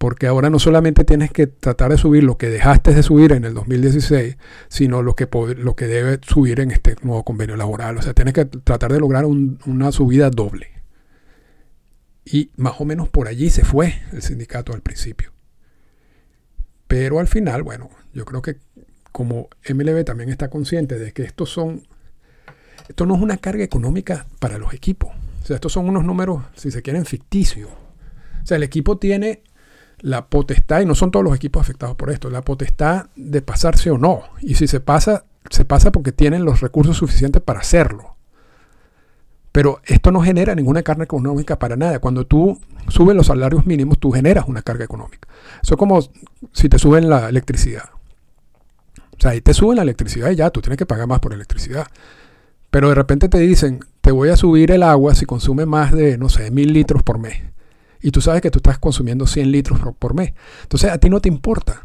[0.00, 3.44] porque ahora no solamente tienes que tratar de subir lo que dejaste de subir en
[3.44, 5.28] el 2016, sino lo que,
[5.58, 7.98] lo que debe subir en este nuevo convenio laboral.
[7.98, 10.68] O sea, tienes que tratar de lograr una subida doble.
[12.24, 15.32] Y más o menos por allí se fue el sindicato al principio.
[16.88, 18.56] Pero al final, bueno, yo creo que
[19.12, 21.86] como MLB también está consciente de que estos son,
[22.90, 25.10] esto no es una carga económica para los equipos.
[25.42, 27.70] O sea, estos son unos números, si se quieren, ficticios.
[27.70, 29.44] O sea, el equipo tiene
[30.00, 33.92] la potestad, y no son todos los equipos afectados por esto, la potestad de pasarse
[33.92, 34.22] o no.
[34.40, 38.16] Y si se pasa, se pasa porque tienen los recursos suficientes para hacerlo.
[39.52, 42.00] Pero esto no genera ninguna carga económica para nada.
[42.00, 42.58] Cuando tú
[42.88, 45.28] subes los salarios mínimos, tú generas una carga económica.
[45.62, 46.00] Eso es como
[46.52, 47.90] si te suben la electricidad.
[48.96, 51.32] O sea, ahí te suben la electricidad y ya, tú tienes que pagar más por
[51.32, 51.86] electricidad.
[52.70, 56.18] Pero de repente te dicen, te voy a subir el agua si consume más de,
[56.18, 57.50] no sé, mil litros por mes
[58.02, 60.32] y tú sabes que tú estás consumiendo 100 litros por, mes.
[60.62, 61.84] Entonces a ti no te importa,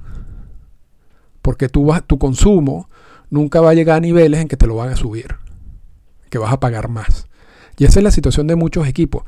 [1.41, 2.89] porque tú vas, tu consumo
[3.29, 5.35] nunca va a llegar a niveles en que te lo van a subir,
[6.29, 7.27] que vas a pagar más.
[7.77, 9.23] Y esa es la situación de muchos equipos.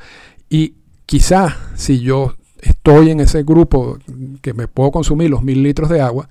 [0.49, 0.75] Y
[1.05, 3.99] quizás si yo estoy en ese grupo
[4.41, 6.29] que me puedo consumir los mil litros de agua,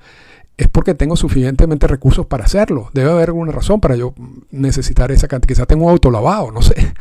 [0.56, 2.90] es porque tengo suficientemente recursos para hacerlo.
[2.94, 4.14] Debe haber alguna razón para yo
[4.50, 5.48] necesitar esa cantidad.
[5.48, 6.94] Quizás tengo un auto lavado, no sé.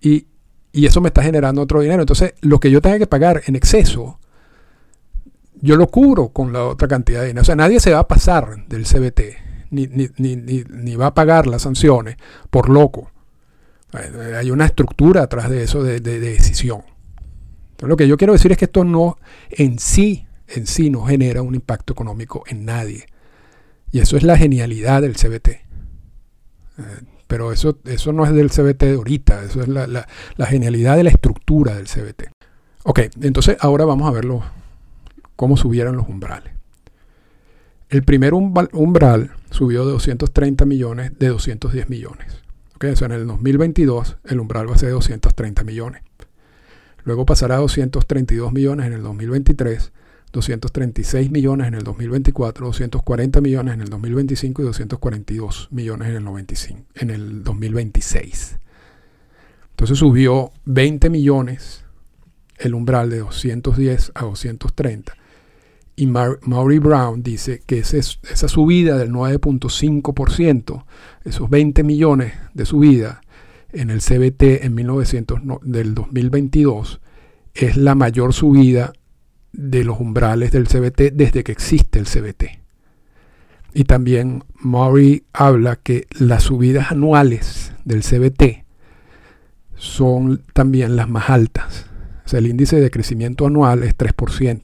[0.00, 0.26] Y,
[0.72, 2.02] y eso me está generando otro dinero.
[2.02, 4.18] Entonces, lo que yo tenga que pagar en exceso,
[5.60, 7.42] yo lo cubro con la otra cantidad de dinero.
[7.42, 9.20] O sea, nadie se va a pasar del CBT,
[9.70, 12.16] ni, ni, ni, ni va a pagar las sanciones
[12.50, 13.10] por loco.
[13.92, 16.82] Hay una estructura atrás de eso de, de, decisión.
[17.72, 19.18] Entonces, lo que yo quiero decir es que esto no
[19.50, 23.06] en sí, en sí no genera un impacto económico en nadie.
[23.90, 25.48] Y eso es la genialidad del CBT.
[25.48, 25.62] Eh,
[27.26, 30.06] pero eso, eso no es del CBT de ahorita, eso es la,
[30.46, 32.30] genialidad de la estructura del CBT.
[32.84, 34.26] Ok, entonces ahora vamos a ver
[35.36, 36.52] cómo subieron los umbrales.
[37.88, 42.42] El primer umbral subió de 230 millones de 210 millones.
[42.76, 46.02] Okay, o en el 2022 el umbral va a ser de 230 millones.
[47.04, 49.92] Luego pasará a 232 millones en el 2023
[50.32, 56.24] 236 millones en el 2024, 240 millones en el 2025 y 242 millones en el,
[56.24, 58.58] 95, en el 2026.
[59.70, 61.84] Entonces subió 20 millones
[62.58, 65.16] el umbral de 210 a 230.
[65.94, 70.84] Y Maury Brown dice que esa subida del 9.5%,
[71.24, 73.20] esos 20 millones de subida
[73.72, 77.00] en el CBT en 1900, del 2022,
[77.54, 78.94] es la mayor subida
[79.52, 82.58] de los umbrales del CBT desde que existe el CBT.
[83.74, 88.64] Y también Murray habla que las subidas anuales del CBT
[89.76, 91.86] son también las más altas.
[92.24, 94.62] O sea, el índice de crecimiento anual es 3%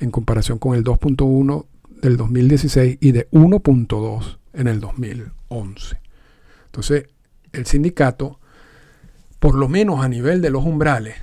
[0.00, 1.66] en comparación con el 2.1
[2.02, 5.96] del 2016 y de 1.2 en el 2011.
[6.66, 7.06] Entonces,
[7.52, 8.38] el sindicato,
[9.38, 11.16] por lo menos a nivel de los umbrales,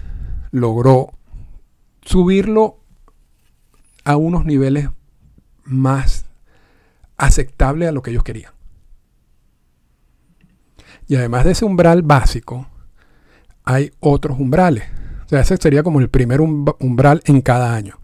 [0.52, 1.14] logró
[2.04, 2.80] subirlo
[4.08, 4.88] a unos niveles
[5.66, 6.28] más
[7.18, 8.54] aceptables a lo que ellos querían.
[11.08, 12.70] Y además de ese umbral básico,
[13.66, 14.86] hay otros umbrales.
[15.26, 18.00] O sea, ese sería como el primer umbral en cada año.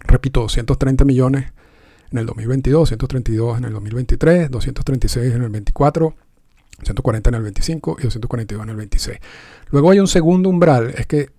[0.00, 1.52] Repito, 230 millones
[2.10, 6.14] en el 2022, 232 en el 2023, 236 en el 24,
[6.82, 9.18] 140 en el 25 y 242 en el 26.
[9.70, 11.30] Luego hay un segundo umbral, es que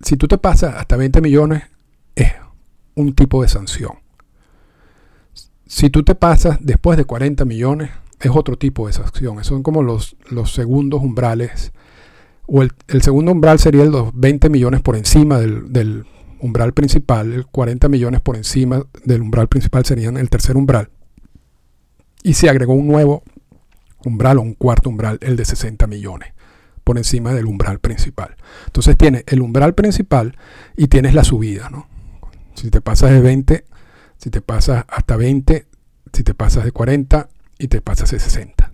[0.00, 1.64] si tú te pasas hasta 20 millones,
[2.14, 2.32] es
[2.94, 3.92] un tipo de sanción.
[5.66, 7.90] Si tú te pasas después de 40 millones,
[8.20, 9.42] es otro tipo de sanción.
[9.44, 11.72] Son como los, los segundos umbrales.
[12.46, 12.72] O el,
[13.02, 16.04] segundo umbral sería los 20 millones por encima del,
[16.40, 17.32] umbral principal.
[17.32, 20.90] El 40 millones por encima del umbral principal serían el tercer umbral.
[22.22, 23.22] Y se agregó un nuevo
[24.04, 26.34] umbral o un cuarto umbral, el de 60 millones
[26.84, 28.36] por encima del umbral principal.
[28.66, 30.36] Entonces tienes el umbral principal
[30.76, 31.88] y tienes la subida, ¿no?
[32.54, 33.64] Si te pasas de 20,
[34.16, 35.66] si te pasas hasta 20,
[36.12, 37.28] si te pasas de 40
[37.58, 38.72] y te pasas de 60.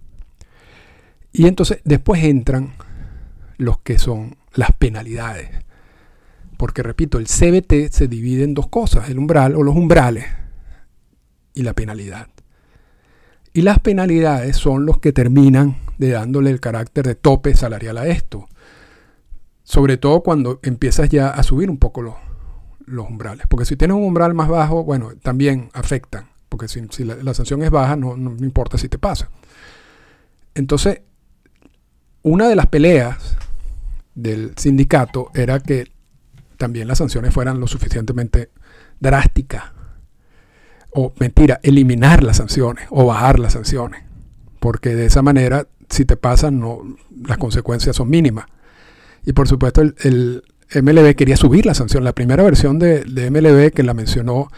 [1.33, 2.75] Y entonces después entran
[3.57, 5.51] los que son las penalidades.
[6.57, 10.27] Porque repito, el CBT se divide en dos cosas, el umbral o los umbrales
[11.55, 12.29] y la penalidad.
[13.53, 18.07] Y las penalidades son los que terminan de dándole el carácter de tope salarial a
[18.07, 18.49] esto.
[19.65, 22.15] Sobre todo cuando empiezas ya a subir un poco los,
[22.91, 23.47] los umbrales.
[23.49, 26.29] Porque si tienes un umbral más bajo, bueno, también afectan.
[26.49, 29.31] Porque si, la, sanción es baja, no, no, importa si te pasa.
[30.55, 31.03] Entonces,
[32.23, 33.37] una de las peleas
[34.15, 35.93] del sindicato era que
[36.57, 38.51] también las sanciones fueran lo suficientemente
[38.99, 39.65] drásticas.
[40.93, 44.03] O mentira, eliminar las sanciones o bajar las sanciones.
[44.59, 46.83] Porque de esa manera, si te pasan, no,
[47.27, 48.47] las consecuencias son mínimas.
[49.25, 50.43] Y por supuesto, el,
[50.75, 52.05] MLB quería subir la sanción.
[52.05, 54.51] La primera versión de, MLB que la mencionó,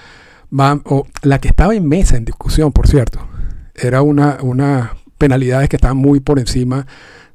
[0.85, 3.27] o la que estaba en mesa en discusión, por cierto,
[3.75, 6.87] era una, una penalidades que estaban muy por encima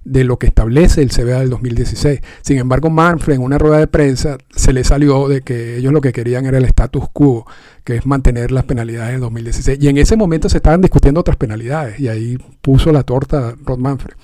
[0.07, 2.21] de lo que establece el CBA del 2016.
[2.41, 5.99] Sin embargo, Manfred en una rueda de prensa se le salió de que ellos lo
[5.99, 7.45] que querían era el status quo,
[7.83, 9.79] que es mantener las penalidades del 2016.
[9.81, 13.79] Y en ese momento se estaban discutiendo otras penalidades y ahí puso la torta Rod
[13.79, 14.15] Manfred.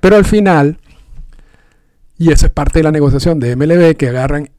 [0.00, 0.78] Pero al final
[2.20, 4.50] y esa es parte de la negociación de MLB que agarran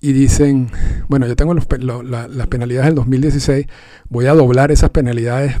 [0.00, 0.70] y dicen,
[1.08, 3.66] bueno, yo tengo las penalidades del 2016,
[4.08, 5.56] voy a doblar esas penalidades.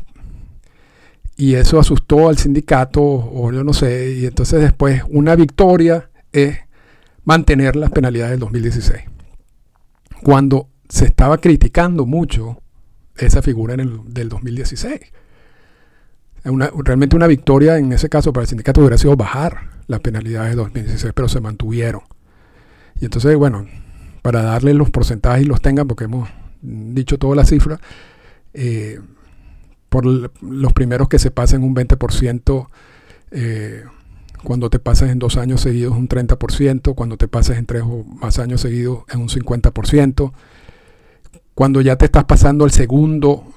[1.36, 6.56] Y eso asustó al sindicato, o yo no sé, y entonces después una victoria es
[7.24, 9.02] mantener las penalidades del 2016.
[10.22, 12.62] Cuando se estaba criticando mucho
[13.14, 15.00] esa figura en el, del 2016.
[16.44, 20.56] Realmente una victoria en ese caso para el sindicato hubiera sido bajar las penalidades de
[20.56, 22.02] 2016, pero se mantuvieron.
[23.00, 23.66] Y entonces, bueno,
[24.22, 26.28] para darle los porcentajes y los tengan, porque hemos
[26.60, 27.80] dicho todas las cifras,
[28.54, 29.00] eh,
[29.88, 32.68] por los primeros que se pasen un 20%,
[33.32, 33.84] eh,
[34.42, 38.04] cuando te pasas en dos años seguidos un 30%, cuando te pasas en tres o
[38.04, 40.32] más años seguidos es un 50%,
[41.54, 43.51] cuando ya te estás pasando el segundo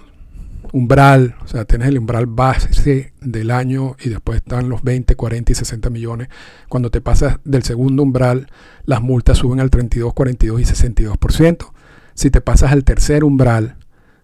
[0.76, 5.54] umbral, o sea, tienes el umbral base del año y después están los 20, 40
[5.54, 6.28] y 60 millones.
[6.68, 8.50] Cuando te pasas del segundo umbral,
[8.84, 11.72] las multas suben al 32, 42 y 62%.
[12.14, 13.78] Si te pasas al tercer umbral,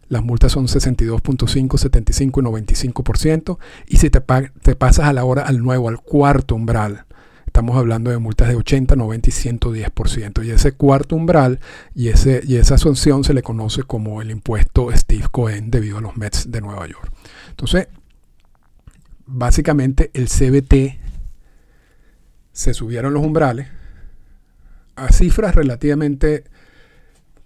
[0.09, 3.57] las multas son 62.5, 75 y 95%.
[3.87, 4.21] Y si te,
[4.61, 7.05] te pasas a la hora al nuevo, al cuarto umbral,
[7.51, 10.45] Estamos hablando de multas de 80, 90 y 110%.
[10.45, 11.59] Y ese cuarto umbral
[11.93, 16.01] y, ese, y esa sanción se le conoce como el impuesto Steve Cohen debido a
[16.01, 17.11] los Mets de Nueva York.
[17.49, 17.89] Entonces,
[19.25, 20.97] básicamente el CBT
[22.53, 23.67] se subieron los umbrales
[24.95, 26.45] a cifras relativamente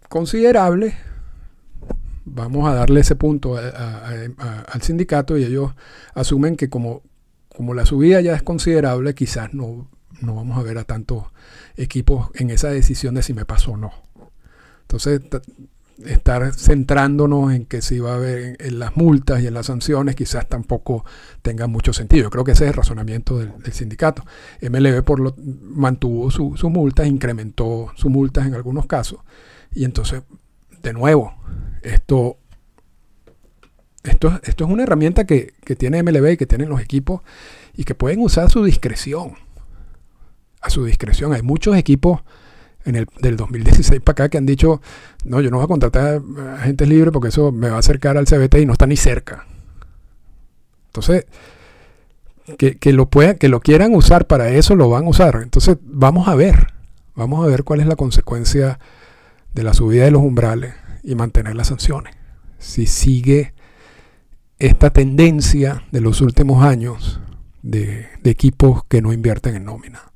[0.07, 0.93] considerables.
[2.25, 5.73] Vamos a darle ese punto al sindicato y ellos
[6.13, 7.01] asumen que como,
[7.49, 11.25] como la subida ya es considerable, quizás no no vamos a ver a tantos
[11.75, 13.91] equipos en esa decisión de si me pasó o no.
[14.81, 15.21] Entonces,
[16.03, 20.15] estar centrándonos en que si va a haber en, las multas y en las sanciones
[20.15, 21.05] quizás tampoco
[21.41, 22.23] tenga mucho sentido.
[22.23, 24.23] Yo creo que ese es el razonamiento del, sindicato.
[24.61, 29.19] MLB por lo, mantuvo sus su multas, incrementó sus multas en algunos casos.
[29.73, 30.23] Y entonces,
[30.81, 31.35] de nuevo,
[31.81, 32.37] esto,
[34.03, 37.21] esto, esto es una herramienta que, que tiene MLB y que tienen los equipos
[37.75, 39.44] y que pueden usar su discreción
[40.65, 41.33] a su discreción.
[41.33, 42.21] Hay muchos equipos
[42.85, 44.81] en el, del 2016 para acá que han dicho,
[45.23, 46.21] no, yo no voy a contratar
[46.57, 49.45] agentes libres porque eso me va a acercar al CBT y no está ni cerca.
[50.87, 51.25] Entonces,
[52.57, 55.39] que, lo puedan, que lo quieran usar para eso, lo van a usar.
[55.41, 56.73] Entonces, vamos a ver,
[57.15, 58.79] vamos a ver cuál es la consecuencia
[59.53, 60.73] de la subida de los umbrales
[61.03, 62.15] y mantener las sanciones.
[62.59, 63.53] Si sigue
[64.59, 67.19] esta tendencia de los últimos años
[67.61, 70.11] de, equipos que no invierten en nómina.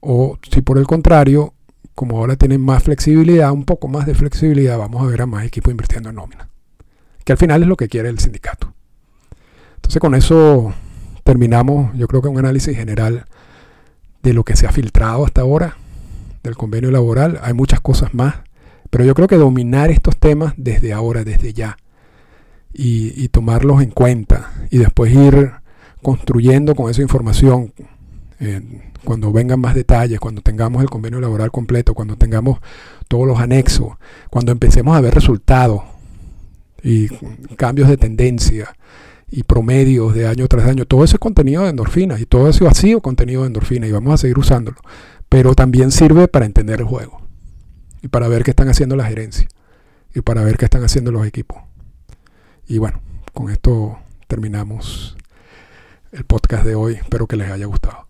[0.00, 1.54] O si por el contrario,
[1.94, 5.44] como ahora tienen más flexibilidad, un poco más de flexibilidad, vamos a ver a más
[5.44, 6.48] equipos invirtiendo en nómina.
[7.24, 8.72] Que al final es lo que quiere el sindicato.
[9.76, 10.72] Entonces con eso
[11.24, 13.26] terminamos, yo creo que un análisis general
[14.22, 15.76] de lo que se ha filtrado hasta ahora
[16.42, 17.38] del convenio laboral.
[17.42, 18.36] Hay muchas cosas más,
[18.90, 21.76] pero yo creo que dominar estos temas desde ahora, desde ya,
[22.72, 25.52] y, tomarlos en cuenta y después ir
[26.02, 27.72] construyendo con esa información
[29.04, 32.58] cuando vengan más detalles, cuando tengamos el convenio laboral completo, cuando tengamos
[33.08, 33.96] todos los anexos,
[34.30, 35.82] cuando empecemos a ver resultados
[36.82, 37.08] y
[37.56, 38.74] cambios de tendencia
[39.30, 43.00] y promedios de año tras año, todo ese contenido de endorfina y todo ese vacío
[43.00, 44.78] contenido de endorfina y vamos a seguir usándolo,
[45.28, 47.20] pero también sirve para entender el juego
[48.02, 49.48] y para ver qué están haciendo la gerencia
[50.14, 51.58] y para ver qué están haciendo los equipos.
[52.66, 53.00] Y bueno,
[53.32, 55.16] con esto terminamos
[56.12, 56.94] el podcast de hoy.
[56.94, 58.09] Espero que les haya gustado.